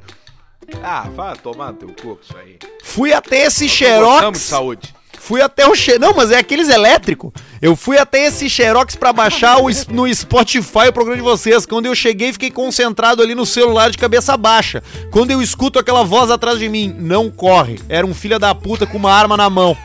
[0.83, 2.57] Ah, vá tomar teu cu isso aí.
[2.83, 4.31] Fui até esse Xerox.
[4.31, 4.95] de saúde.
[5.17, 5.99] Fui até o Xerox.
[5.99, 7.31] Não, mas é aqueles elétricos.
[7.61, 11.65] Eu fui até esse Xerox pra baixar o, no Spotify o programa de vocês.
[11.65, 14.81] Quando eu cheguei, fiquei concentrado ali no celular de cabeça baixa.
[15.11, 17.79] Quando eu escuto aquela voz atrás de mim, não corre.
[17.89, 19.75] Era um filho da puta com uma arma na mão.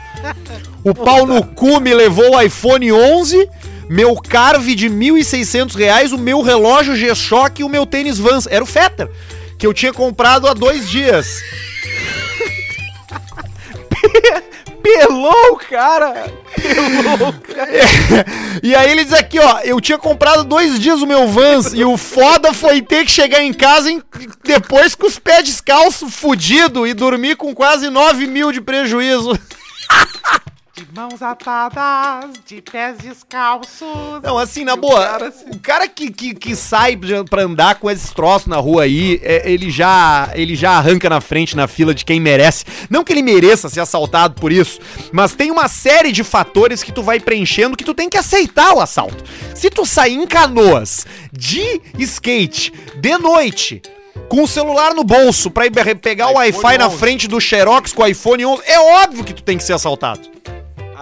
[0.83, 3.49] O pau no cu me levou o iPhone 11,
[3.89, 8.47] meu Carve de 1.600 reais, o meu relógio G-Shock e o meu tênis Vans.
[8.47, 9.09] Era o Fetter,
[9.63, 11.41] que eu tinha comprado há dois dias.
[14.83, 16.29] Pelou, cara!
[16.61, 17.71] Pelou, cara!
[18.61, 21.85] e aí ele diz aqui, ó, eu tinha comprado dois dias o meu Vans e
[21.85, 24.03] o foda foi ter que chegar em casa em,
[24.43, 29.31] depois com os pés descalços, fudido e dormir com quase 9 mil de prejuízo.
[30.75, 33.87] De mãos atadas, de pés descalços.
[34.23, 35.45] Não, assim, na boa, o cara, assim...
[35.51, 36.97] o cara que, que, que, sai
[37.29, 41.21] pra andar com esses troços na rua aí, é, ele, já, ele já arranca na
[41.21, 42.65] frente na fila de quem merece.
[42.89, 44.79] Não que ele mereça ser assaltado por isso,
[45.11, 48.73] mas tem uma série de fatores que tu vai preenchendo que tu tem que aceitar
[48.73, 49.23] o assalto.
[49.53, 53.79] Se tu sair em canoas de skate de noite,
[54.27, 55.71] com o celular no bolso pra ir
[56.01, 59.43] pegar o Wi-Fi na frente do Xerox com o iPhone 11, é óbvio que tu
[59.43, 60.33] tem que ser assaltado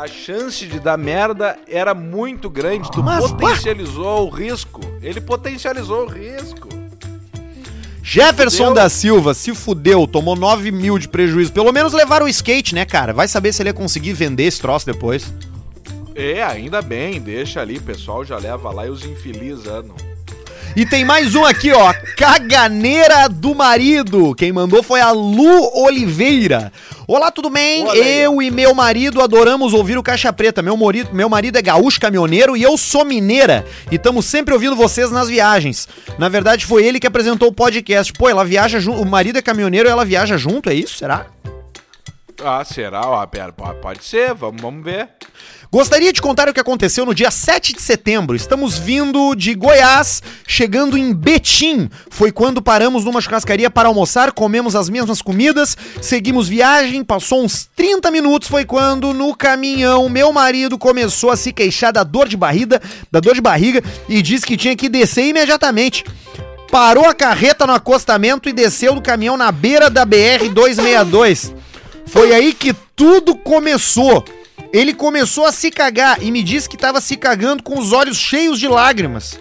[0.01, 2.89] a chance de dar merda era muito grande.
[2.89, 4.81] Tu Mas, potencializou o risco.
[4.99, 6.69] Ele potencializou o risco.
[8.01, 11.53] Jefferson da Silva se fudeu, tomou 9 mil de prejuízo.
[11.53, 13.13] Pelo menos levaram o skate, né, cara?
[13.13, 15.31] Vai saber se ele ia conseguir vender esse troço depois.
[16.15, 19.95] É, ainda bem, deixa ali, o pessoal já leva lá e os infelizes andam.
[20.73, 21.93] E tem mais um aqui, ó.
[22.15, 24.33] Caganeira do marido.
[24.35, 26.71] Quem mandou foi a Lu Oliveira.
[27.05, 27.83] Olá, tudo bem?
[27.83, 30.61] Olá, eu e meu marido adoramos ouvir o Caixa Preta.
[30.61, 33.65] Meu marido, meu marido é gaúcho caminhoneiro e eu sou mineira.
[33.91, 35.89] E estamos sempre ouvindo vocês nas viagens.
[36.17, 38.13] Na verdade, foi ele que apresentou o podcast.
[38.13, 39.01] Pô, ela viaja junto.
[39.01, 40.97] O marido é caminhoneiro e ela viaja junto, é isso?
[40.97, 41.25] Será?
[42.43, 43.21] Ah, será?
[43.21, 45.09] Ah, pera, pode ser, vamos, vamos ver.
[45.73, 48.35] Gostaria de contar o que aconteceu no dia 7 de setembro.
[48.35, 51.89] Estamos vindo de Goiás, chegando em Betim.
[52.09, 57.69] Foi quando paramos numa churrascaria para almoçar, comemos as mesmas comidas, seguimos viagem, passou uns
[57.73, 62.35] 30 minutos, foi quando no caminhão meu marido começou a se queixar da dor de
[62.35, 66.03] barriga, da dor de barriga e disse que tinha que descer imediatamente
[66.69, 71.53] parou a carreta no acostamento e desceu do caminhão na beira da BR 262.
[72.07, 74.23] Foi aí que tudo começou.
[74.73, 78.17] Ele começou a se cagar e me disse que tava se cagando com os olhos
[78.17, 79.39] cheios de lágrimas.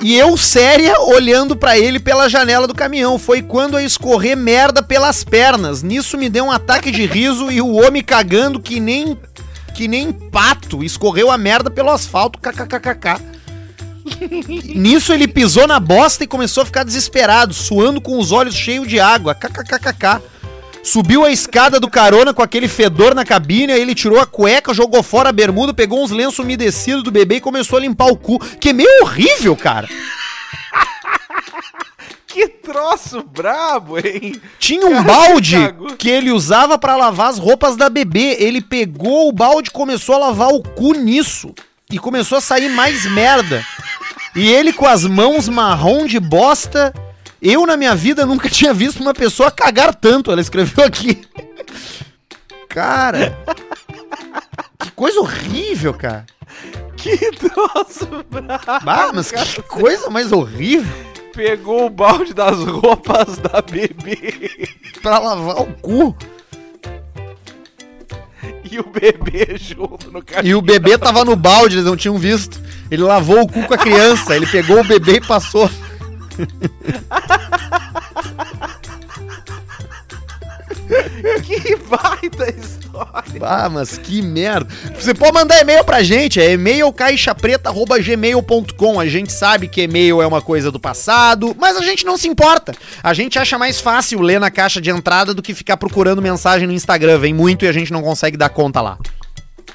[0.00, 3.18] E eu, séria, olhando pra ele pela janela do caminhão.
[3.18, 5.82] Foi quando eu escorrer merda pelas pernas.
[5.82, 9.18] Nisso me deu um ataque de riso e o homem cagando que nem
[9.74, 10.84] que nem pato.
[10.84, 12.38] Escorreu a merda pelo asfalto.
[12.38, 13.20] KKKKK.
[14.76, 18.86] Nisso ele pisou na bosta e começou a ficar desesperado, suando com os olhos cheios
[18.86, 19.34] de água.
[19.34, 20.22] KKKKK.
[20.86, 24.72] Subiu a escada do carona com aquele fedor na cabine, aí ele tirou a cueca,
[24.72, 28.16] jogou fora a bermuda, pegou uns lenços umedecidos do bebê e começou a limpar o
[28.16, 28.38] cu.
[28.38, 29.88] Que é meio horrível, cara.
[32.28, 34.38] Que troço brabo, hein?
[34.58, 35.96] Tinha um Cara, balde cagou.
[35.96, 38.36] que ele usava pra lavar as roupas da bebê.
[38.38, 41.54] Ele pegou o balde e começou a lavar o cu nisso.
[41.90, 43.64] E começou a sair mais merda.
[44.34, 46.92] E ele com as mãos marrom de bosta.
[47.40, 50.30] Eu, na minha vida, nunca tinha visto uma pessoa cagar tanto.
[50.30, 51.22] Ela escreveu aqui.
[52.68, 53.38] Cara.
[54.78, 56.26] Que coisa horrível, cara.
[56.96, 58.90] Que troço brabo.
[58.90, 60.92] Ah, mas que coisa mais horrível
[61.36, 64.68] Pegou o balde das roupas da bebê
[65.02, 66.16] pra lavar o cu.
[68.70, 70.46] e o bebê junto no cachorro.
[70.46, 72.58] E o bebê tava no balde, eles não tinham visto.
[72.90, 75.70] Ele lavou o cu com a criança, ele pegou o bebê e passou.
[81.42, 83.40] Que baita história.
[83.40, 84.72] Ah, mas que merda.
[84.98, 89.00] Você pode mandar e-mail pra gente, é e-mail caixapreta.gmail.com.
[89.00, 92.28] A gente sabe que e-mail é uma coisa do passado, mas a gente não se
[92.28, 92.72] importa.
[93.02, 96.66] A gente acha mais fácil ler na caixa de entrada do que ficar procurando mensagem
[96.66, 97.18] no Instagram.
[97.18, 98.98] Vem muito e a gente não consegue dar conta lá.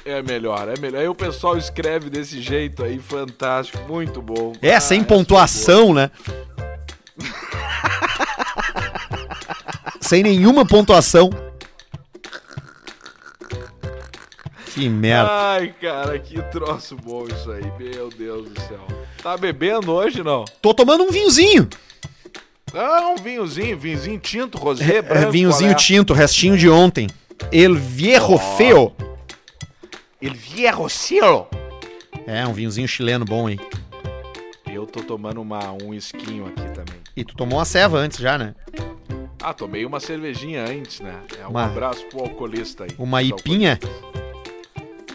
[0.04, 1.00] É melhor, é melhor.
[1.00, 4.52] Aí o pessoal escreve desse jeito aí, fantástico, muito bom.
[4.60, 6.10] É, Ah, sem essa pontuação, né?
[10.00, 11.30] sem nenhuma pontuação.
[14.74, 15.30] Que merda.
[15.30, 18.86] Ai, cara, que troço bom isso aí, meu Deus do céu.
[19.22, 20.44] Tá bebendo hoje, não?
[20.62, 21.68] Tô tomando um vinhozinho.
[22.74, 25.30] Ah, um vinhozinho, vinhozinho tinto, rosé, É, branco.
[25.30, 25.74] vinhozinho é?
[25.74, 27.06] tinto, restinho de ontem.
[27.52, 28.94] El Viejo Feo.
[30.22, 31.46] El Viejo Cielo.
[32.26, 33.60] É, um vinhozinho chileno bom, hein?
[34.72, 36.96] Eu tô tomando uma, um esquinho aqui também.
[37.16, 38.54] E tu tomou uma ceva antes já, né?
[39.42, 41.14] Ah, tomei uma cervejinha antes, né?
[41.38, 42.90] É um Uma- abraço pro alcoolista aí.
[42.98, 43.78] Uma ipinha?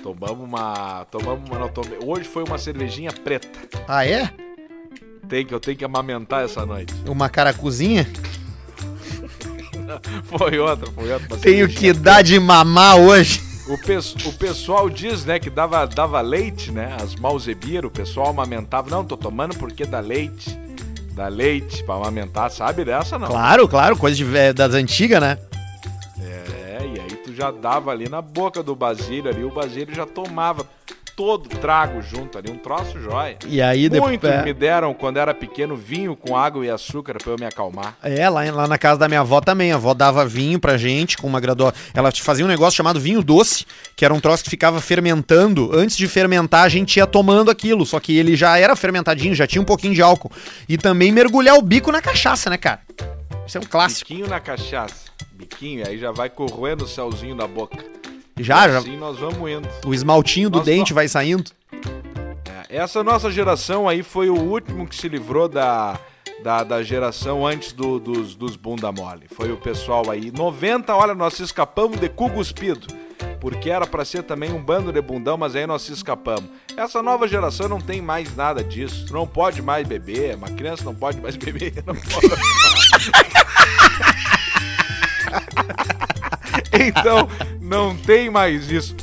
[0.03, 1.05] Tomamos uma.
[1.05, 1.69] Tomamos uma.
[1.69, 3.47] Tomei- Hoje foi uma cervejinha preta.
[3.87, 4.29] Ah, é?
[5.27, 6.93] Tem que, eu tenho que amamentar essa noite.
[7.05, 8.07] Uma caracuzinha?
[10.23, 11.37] Foi outra, foi outra.
[11.37, 13.41] Tenho que dar de mamar hoje.
[13.69, 16.95] O, pes- o pessoal diz, né, que dava, dava leite, né?
[17.01, 18.89] As malzebiras, o pessoal amamentava.
[18.89, 20.57] Não, tô tomando porque dá leite.
[21.13, 23.27] Dá leite pra amamentar, sabe dessa não?
[23.27, 25.37] Claro, claro, coisa de, vé- das antigas, né?
[26.21, 30.05] É, e aí tu já dava ali na boca do Basílio ali, o Basílio já
[30.05, 30.65] tomava
[31.17, 33.39] todo trago junto ali, um troço jóia.
[33.47, 34.11] E aí depois.
[34.11, 37.97] Muitos me deram, quando era pequeno, vinho com água e açúcar pra eu me acalmar.
[38.03, 39.71] É, lá, lá na casa da minha avó também.
[39.71, 41.77] A avó dava vinho pra gente com uma graduação.
[41.91, 43.65] Ela te fazia um negócio chamado vinho doce,
[43.95, 45.71] que era um troço que ficava fermentando.
[45.73, 47.83] Antes de fermentar, a gente ia tomando aquilo.
[47.83, 50.31] Só que ele já era fermentadinho, já tinha um pouquinho de álcool.
[50.69, 52.81] E também mergulhar o bico na cachaça, né, cara?
[53.47, 54.07] Isso é um clássico.
[54.07, 55.07] Biquinho na cachaça.
[55.31, 57.96] Biquinho, aí já vai corroendo o céuzinho da boca.
[58.39, 58.77] Já, já.
[58.79, 59.67] Assim nós vamos indo.
[59.85, 61.51] O esmaltinho do Nossa, dente vai saindo.
[62.69, 65.97] É, essa nossa geração aí foi o último que se livrou da,
[66.43, 69.27] da, da geração antes do- dos, dos bunda mole.
[69.35, 70.31] Foi o pessoal aí.
[70.31, 72.87] 90, olha, nós escapamos de cu cuspido.
[73.39, 76.45] Porque era pra ser também um bando de bundão, mas aí nós se escapamos.
[76.75, 79.05] Essa nova geração não tem mais nada disso.
[79.07, 81.73] Tu não pode mais beber, uma criança não pode mais beber.
[81.85, 82.27] Não pode.
[86.87, 87.27] então,
[87.67, 88.95] não tem mais isso.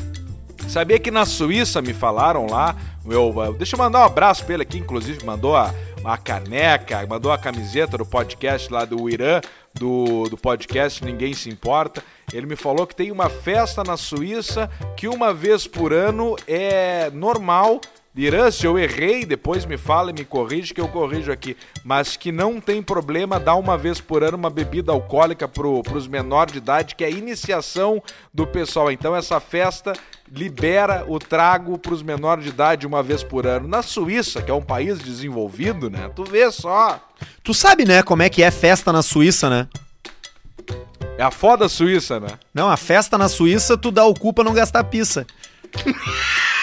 [0.68, 4.62] Sabia que na Suíça me falaram lá, meu, deixa eu mandar um abraço pra ele
[4.62, 9.42] aqui, inclusive mandou a, a caneca, mandou a camiseta do podcast lá do Irã,
[9.74, 12.02] do, do podcast Ninguém Se Importa.
[12.32, 17.10] Ele me falou que tem uma festa na Suíça que uma vez por ano é
[17.10, 17.80] normal.
[18.16, 21.56] Irã, se eu errei, depois me fala e me corrige que eu corrijo aqui.
[21.82, 26.06] Mas que não tem problema dar uma vez por ano uma bebida alcoólica pro, pros
[26.06, 28.00] menores de idade, que é a iniciação
[28.32, 28.92] do pessoal.
[28.92, 29.94] Então essa festa
[30.30, 33.66] libera o trago pros menores de idade uma vez por ano.
[33.66, 36.08] Na Suíça, que é um país desenvolvido, né?
[36.14, 37.00] Tu vê só.
[37.42, 39.66] Tu sabe, né, como é que é festa na Suíça, né?
[41.18, 42.28] É a foda Suíça, né?
[42.54, 45.26] Não, a festa na Suíça, tu dá o cu pra não gastar pizza.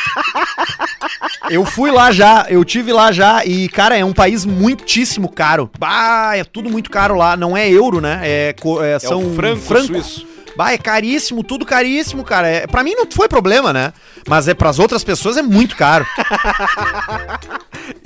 [1.49, 5.69] Eu fui lá já, eu tive lá já e, cara, é um país muitíssimo caro.
[5.77, 7.35] Bah, é tudo muito caro lá.
[7.35, 8.21] Não é euro, né?
[8.23, 9.87] É, é, É são o franco, franco.
[9.87, 10.27] suíço.
[10.55, 12.47] Bah, é caríssimo, tudo caríssimo, cara.
[12.47, 13.93] É, pra mim não foi problema, né?
[14.27, 16.05] Mas é pras outras pessoas é muito caro.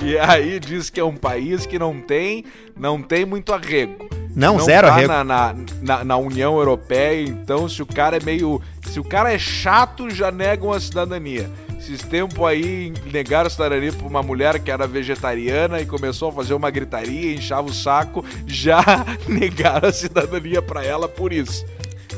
[0.03, 2.45] E aí diz que é um país que não tem,
[2.77, 4.07] não tem muito arrego.
[4.35, 5.07] Não, zero tá arrego.
[5.07, 8.61] Na, na, na, na União Europeia, então se o cara é meio.
[8.83, 11.49] Se o cara é chato, já negam a cidadania.
[11.85, 16.55] Esses tempos aí negaram cidadania pra uma mulher que era vegetariana e começou a fazer
[16.55, 18.81] uma gritaria, inchava o saco, já
[19.29, 21.63] negaram a cidadania pra ela por isso.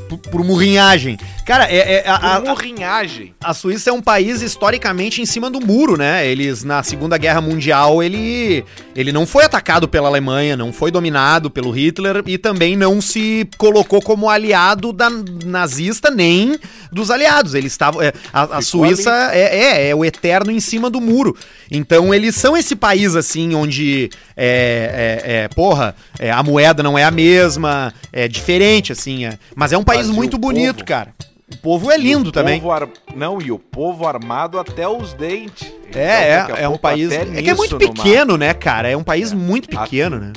[0.08, 1.18] Por, por murrinhagem.
[1.44, 3.34] Cara, é, é- a, a- Por morrinhagem.
[3.42, 6.26] a Suíça é um país historicamente em cima do muro, né?
[6.26, 8.64] Eles, na Segunda Guerra Mundial, ele,
[8.94, 13.48] ele não foi atacado pela Alemanha, não foi dominado pelo Hitler e também não se
[13.56, 15.08] colocou como aliado da
[15.44, 16.58] nazista nem
[16.92, 17.54] dos aliados.
[17.54, 18.02] Eles estavam.
[18.02, 21.36] é, a, a Suíça é, é, é o eterno em cima do muro.
[21.70, 26.98] Então eles são esse país assim, onde é, é, é, porra, é, a moeda não
[26.98, 29.24] é a mesma, é diferente, assim.
[29.24, 29.38] é.
[29.56, 30.84] mas é um país muito bonito, povo?
[30.86, 31.14] cara.
[31.50, 32.62] O povo é lindo O também.
[32.70, 35.72] ar- Não, e o povo armado até os dentes.
[35.88, 37.10] Então, É, a é, é um país.
[37.10, 38.88] até É que é muito numa- pequeno, né, cara?
[38.90, 40.32] É um país muito A- pequeno, né?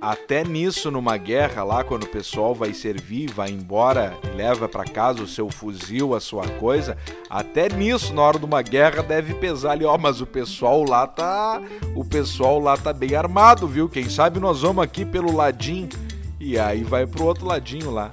[0.00, 5.22] Até nisso, numa guerra lá, quando o pessoal vai servir, vai embora, leva pra casa
[5.22, 6.96] o seu fuzil, a sua coisa,
[7.30, 11.06] até nisso, na hora de uma guerra, deve pesar ali, ó, mas o pessoal lá
[11.06, 11.60] tá.
[11.94, 13.88] O pessoal lá tá bem armado, viu?
[13.88, 15.88] Quem sabe nós vamos aqui pelo ladinho.
[16.40, 18.10] E aí vai pro outro ladinho lá.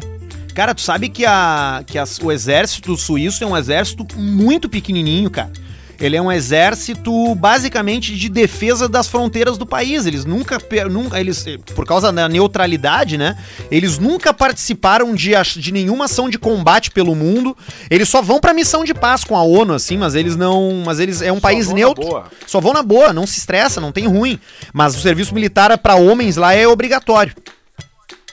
[0.59, 5.49] Cara, tu sabe que, a, que o exército suíço é um exército muito pequenininho, cara.
[5.97, 10.05] Ele é um exército basicamente de defesa das fronteiras do país.
[10.05, 10.57] Eles nunca,
[10.91, 13.37] nunca eles, eh, por causa da neutralidade, né?
[13.71, 17.55] Eles nunca participaram de, de nenhuma ação de combate pelo mundo.
[17.89, 20.99] Eles só vão pra missão de paz com a ONU, assim, mas eles não, mas
[20.99, 22.05] eles é um Só país vão na neutro.
[22.05, 22.25] boa.
[22.45, 24.37] Só vão na boa, não se estressa, não tem ruim.
[24.73, 27.33] Mas o serviço militar para homens lá é obrigatório.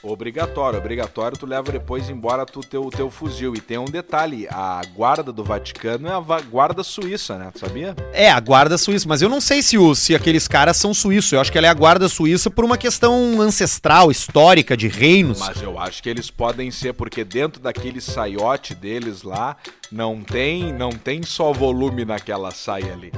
[0.06, 3.54] Obrigatório, obrigatório, tu leva depois embora tu teu, teu fuzil.
[3.56, 7.50] E tem um detalhe, a guarda do Vaticano é a guarda suíça, né?
[7.52, 7.94] Tu sabia?
[8.12, 11.32] É, a guarda suíça, mas eu não sei se, os, se aqueles caras são suíços.
[11.32, 15.40] Eu acho que ela é a guarda suíça por uma questão ancestral, histórica, de reinos.
[15.40, 19.56] Mas eu acho que eles podem ser, porque dentro daquele saiote deles lá,
[19.90, 23.12] não tem, não tem só volume naquela saia ali.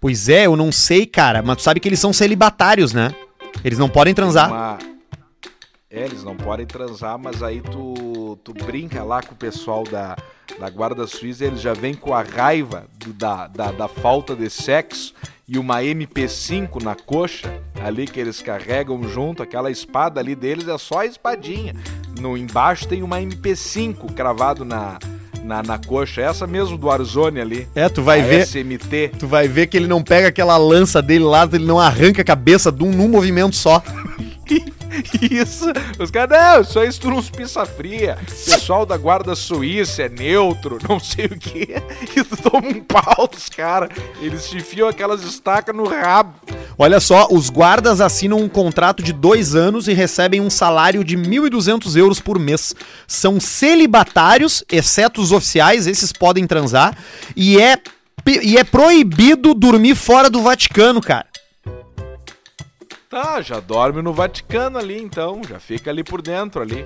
[0.00, 3.14] Pois é, eu não sei, cara, mas tu sabe que eles são celibatários, né?
[3.64, 4.50] Eles não podem transar.
[4.50, 4.93] Uma-
[5.94, 10.16] É, eles não podem transar, mas aí tu, tu brinca lá com o pessoal da,
[10.58, 14.50] da guarda suíça, eles já vêm com a raiva do- da, da, da falta de
[14.50, 15.14] sexo
[15.46, 20.76] e uma MP5 na coxa, ali que eles carregam junto, aquela espada ali deles é
[20.78, 21.76] só a espadinha.
[22.20, 24.98] No embaixo tem uma MP5 cravado na,
[25.44, 27.68] na, na coxa, essa mesmo do Arzoni ali.
[27.72, 28.44] É, tu vai ver.
[28.48, 29.12] SMT.
[29.16, 32.24] Tu vai ver que ele não pega aquela lança dele lá, ele não arranca a
[32.24, 33.80] cabeça de um num movimento só.
[35.30, 35.66] Isso,
[35.98, 38.18] os caras, não, aí tu uns pizza fria.
[38.26, 41.74] Pessoal da guarda suíça é neutro, não sei o que.
[42.16, 43.90] E tu toma um pau dos caras.
[44.20, 46.34] Eles te enfiam aquelas estacas no rabo.
[46.78, 51.16] Olha só, os guardas assinam um contrato de dois anos e recebem um salário de
[51.16, 52.74] 1.200 euros por mês.
[53.06, 56.96] São celibatários, exceto os oficiais, esses podem transar.
[57.36, 57.78] E é,
[58.42, 61.33] e é proibido dormir fora do Vaticano, cara.
[63.14, 66.84] Tá, já dorme no Vaticano ali então, já fica ali por dentro ali.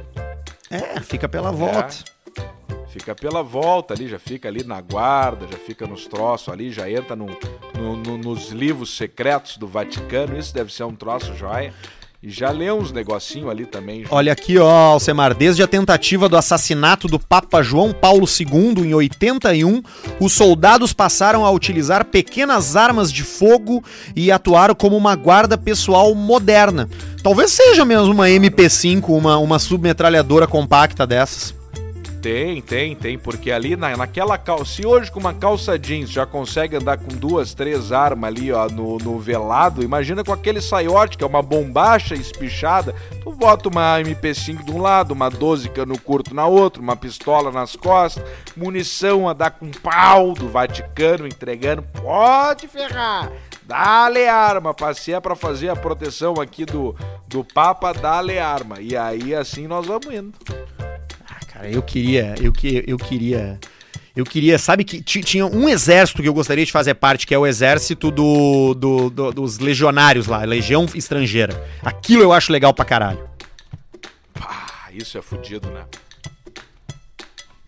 [0.71, 1.89] É, fica pela volta.
[2.89, 6.91] Fica pela volta ali, já fica ali na guarda, já fica nos troços ali, já
[6.91, 7.29] entra no,
[7.75, 10.39] no- no- nos livros secretos do Vaticano.
[10.39, 11.73] Isso deve ser um troço joia.
[12.21, 14.03] E já lê uns negocinho ali também.
[14.03, 14.09] já.
[14.11, 18.93] Olha aqui, ó, Alcemar, desde a tentativa do assassinato do Papa João Paulo II em
[18.93, 19.81] 81,
[20.19, 23.85] os soldados passaram a utilizar pequenas armas de fogo
[24.17, 26.89] e atuaram como uma guarda pessoal moderna.
[27.23, 31.58] Talvez seja mesmo uma MP5, uma, uma submetralhadora compacta dessas.
[32.21, 36.27] Tem, tem, tem, porque ali na, naquela calça, se hoje com uma calça jeans já
[36.27, 41.17] consegue andar com duas, três armas ali, ó, no, no velado, imagina com aquele saiote,
[41.17, 45.99] que é uma bombacha espichada, tu bota uma MP5 de um lado, uma 12 cano
[45.99, 48.25] curto na outra, uma pistola nas costas,
[48.57, 53.31] munição a dar com pau do Vaticano entregando, pode ferrar,
[53.63, 56.97] dá-lhe arma, passeia pra fazer a proteção aqui do,
[57.29, 60.35] do Papa, dá-lhe arma, e aí assim nós vamos indo.
[61.59, 63.59] Cara, eu queria, eu, que, eu queria.
[64.15, 67.35] Eu queria, sabe que ti- tinha um exército que eu gostaria de fazer parte, que
[67.35, 71.61] é o exército do, do- do- dos legionários lá, legião estrangeira.
[71.83, 73.29] Aquilo eu acho legal pra caralho.
[74.35, 75.83] Pá, isso é fudido, né?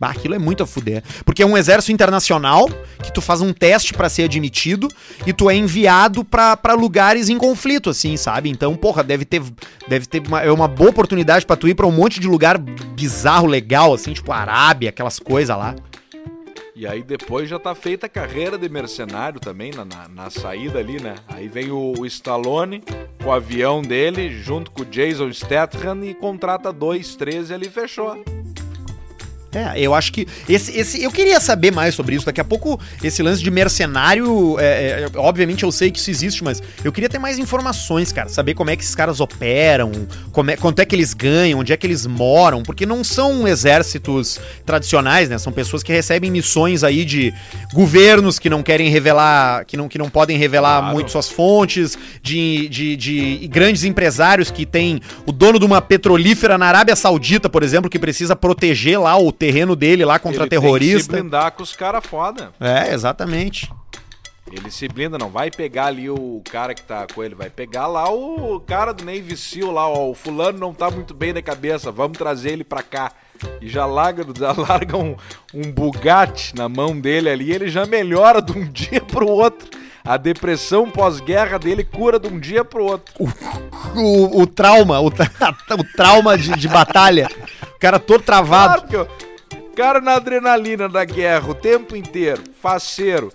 [0.00, 1.02] Bah, aquilo é muito a fuder.
[1.26, 2.66] Porque é um exército internacional
[3.02, 4.88] que tu faz um teste pra ser admitido
[5.26, 8.48] e tu é enviado pra lugares em conflito, assim, sabe?
[8.48, 9.42] Então, porra, deve ter,
[9.86, 12.56] deve ter uma, é uma boa oportunidade pra tu ir pra um monte de lugar
[12.56, 15.76] bizarro, legal, assim, tipo Arábia, aquelas coisas lá.
[16.74, 20.78] E aí depois já tá feita a carreira de mercenário também, na, na, na saída
[20.78, 21.16] ali, né?
[21.28, 22.82] Aí vem o, o Stallone
[23.22, 27.68] com o avião dele, junto com o Jason Statham, e contrata dois, três e ali
[27.68, 28.24] fechou.
[29.52, 30.26] É, eu acho que.
[30.48, 32.26] Esse, esse, eu queria saber mais sobre isso.
[32.26, 34.56] Daqui a pouco, esse lance de mercenário.
[34.60, 38.28] é, é, obviamente eu sei que isso existe, mas eu queria ter mais informações, cara.
[38.28, 39.90] Saber como é que esses caras operam,
[40.32, 42.62] como é, quanto é que eles ganham, onde é que eles moram.
[42.62, 45.38] Porque não são exércitos tradicionais, né?
[45.38, 47.32] São pessoas que recebem missões aí de
[47.72, 49.64] governos que não querem revelar.
[49.66, 50.94] que não, que não podem revelar Claro.
[50.94, 56.56] muito suas fontes, de, de, de grandes empresários que tem o dono de uma petrolífera
[56.58, 60.50] na Arábia Saudita, por exemplo, que precisa proteger lá o terreno dele lá contra Ele
[60.50, 61.12] Tem que se terrorista.
[61.14, 62.52] blindar com os caras foda.
[62.60, 63.72] É, exatamente.
[64.52, 67.86] Ele se blinda, não vai pegar ali o cara que tá com ele, vai pegar
[67.86, 71.40] lá o cara do Navy Seal lá, ó, o fulano não tá muito bem da
[71.40, 73.12] cabeça, vamos trazer ele pra cá.
[73.60, 75.14] E já larga, já larga um,
[75.54, 79.68] um Bugatti na mão dele ali, ele já melhora de um dia pro outro.
[80.04, 83.14] A depressão pós-guerra dele cura de um dia pro outro.
[83.94, 85.30] O, o trauma, o, tra-
[85.78, 87.28] o trauma de, de batalha.
[87.76, 88.82] O cara todo travado.
[88.88, 89.29] Claro que o
[89.80, 93.32] cara na adrenalina da guerra o tempo inteiro, faceiro,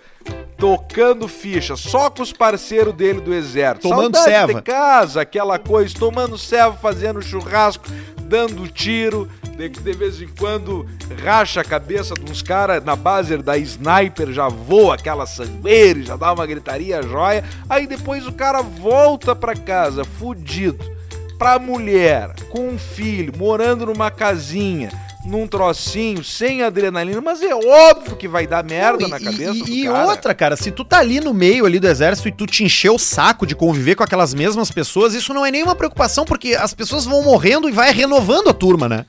[0.56, 3.90] tocando ficha, só com os parceiros dele do exército.
[3.90, 4.54] Tomando Saudade ceva.
[4.54, 7.86] de casa, aquela coisa, tomando ceva, fazendo churrasco,
[8.22, 9.28] dando tiro.
[9.58, 10.86] De, de vez em quando
[11.24, 16.16] racha a cabeça de uns caras na base da sniper, já voa aquela sangueira, já
[16.16, 17.44] dá uma gritaria joia.
[17.68, 20.94] Aí depois o cara volta pra casa, fudido
[21.38, 24.90] pra mulher, com um filho, morando numa casinha,
[25.26, 29.82] num trocinho, sem adrenalina, mas é óbvio que vai dar merda E- na cabeça e,
[29.82, 30.06] e cara.
[30.08, 32.96] outra, cara, se tu tá ali no meio ali do exército e tu te encheu
[32.96, 36.74] o saco de conviver com aquelas mesmas pessoas, isso não é nenhuma preocupação, porque as
[36.74, 39.06] pessoas vão morrendo e vai renovando a turma, né?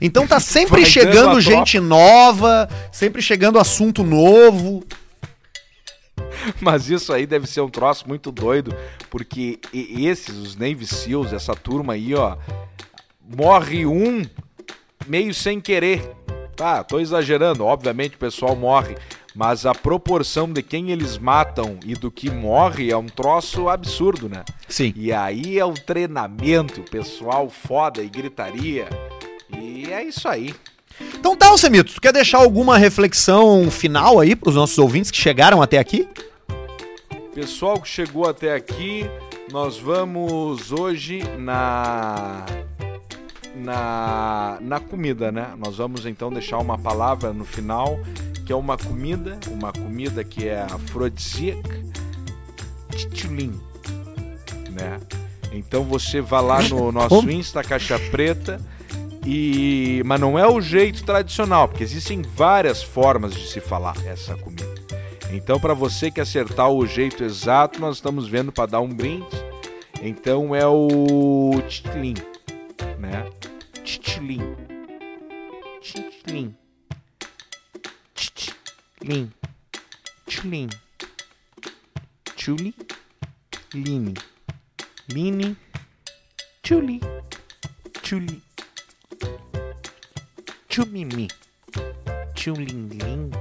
[0.00, 4.82] Então tá sempre chegando gente nova, sempre chegando assunto novo.
[6.60, 8.74] Mas isso aí deve ser um troço muito doido,
[9.10, 12.36] porque esses, os Navy Seals, essa turma aí, ó,
[13.36, 14.22] morre um
[15.06, 16.02] meio sem querer.
[16.56, 18.96] Tá, tô exagerando, obviamente o pessoal morre,
[19.32, 24.28] mas a proporção de quem eles matam e do que morre é um troço absurdo,
[24.28, 24.44] né?
[24.68, 24.92] Sim.
[24.96, 28.88] E aí é o treinamento, pessoal foda e gritaria.
[29.56, 30.52] E é isso aí.
[31.14, 35.62] Então tá, Alcemito, tu quer deixar alguma reflexão final aí pros nossos ouvintes que chegaram
[35.62, 36.08] até aqui?
[37.32, 39.08] Pessoal que chegou até aqui,
[39.52, 42.44] nós vamos hoje na
[43.58, 45.52] na na comida, né?
[45.58, 47.98] Nós vamos então deixar uma palavra no final,
[48.46, 51.82] que é uma comida, uma comida que é afrodisíaca,
[52.90, 53.60] tchutchulim,
[54.70, 55.00] né?
[55.52, 57.30] Então você vai lá no nosso?
[57.30, 58.60] Insta Caixa Preta
[59.24, 64.34] e mas não é o jeito tradicional, porque existem várias formas de se falar essa
[64.36, 64.88] comida.
[65.30, 69.26] Então, para você que acertar o jeito exato, nós estamos vendo para dar um brinde.
[70.02, 72.14] Então é o tchitlim,
[72.98, 73.26] né?
[73.88, 74.54] Chichilin.
[75.80, 76.54] Chichilin.
[78.14, 79.30] Chichilin.
[80.28, 80.68] Chulin.
[82.36, 82.74] Chuli.
[83.72, 84.14] Lini.
[85.08, 85.56] Lini.
[86.62, 87.00] Chuli.
[88.02, 88.42] Chuli.
[90.68, 91.28] Chumimi.
[92.34, 93.32] Chulin ling.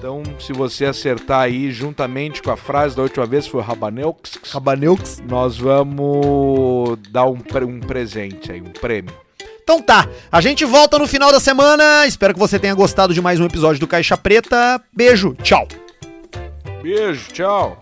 [0.00, 4.14] Então, se você acertar aí, juntamente com a frase da última vez, foi Rabaneux,
[4.50, 5.22] Rabaneux.
[5.28, 7.36] nós vamos dar um,
[7.68, 9.12] um presente aí, um prêmio.
[9.62, 12.06] Então tá, a gente volta no final da semana.
[12.06, 14.82] Espero que você tenha gostado de mais um episódio do Caixa Preta.
[14.90, 15.68] Beijo, tchau.
[16.82, 17.79] Beijo, tchau.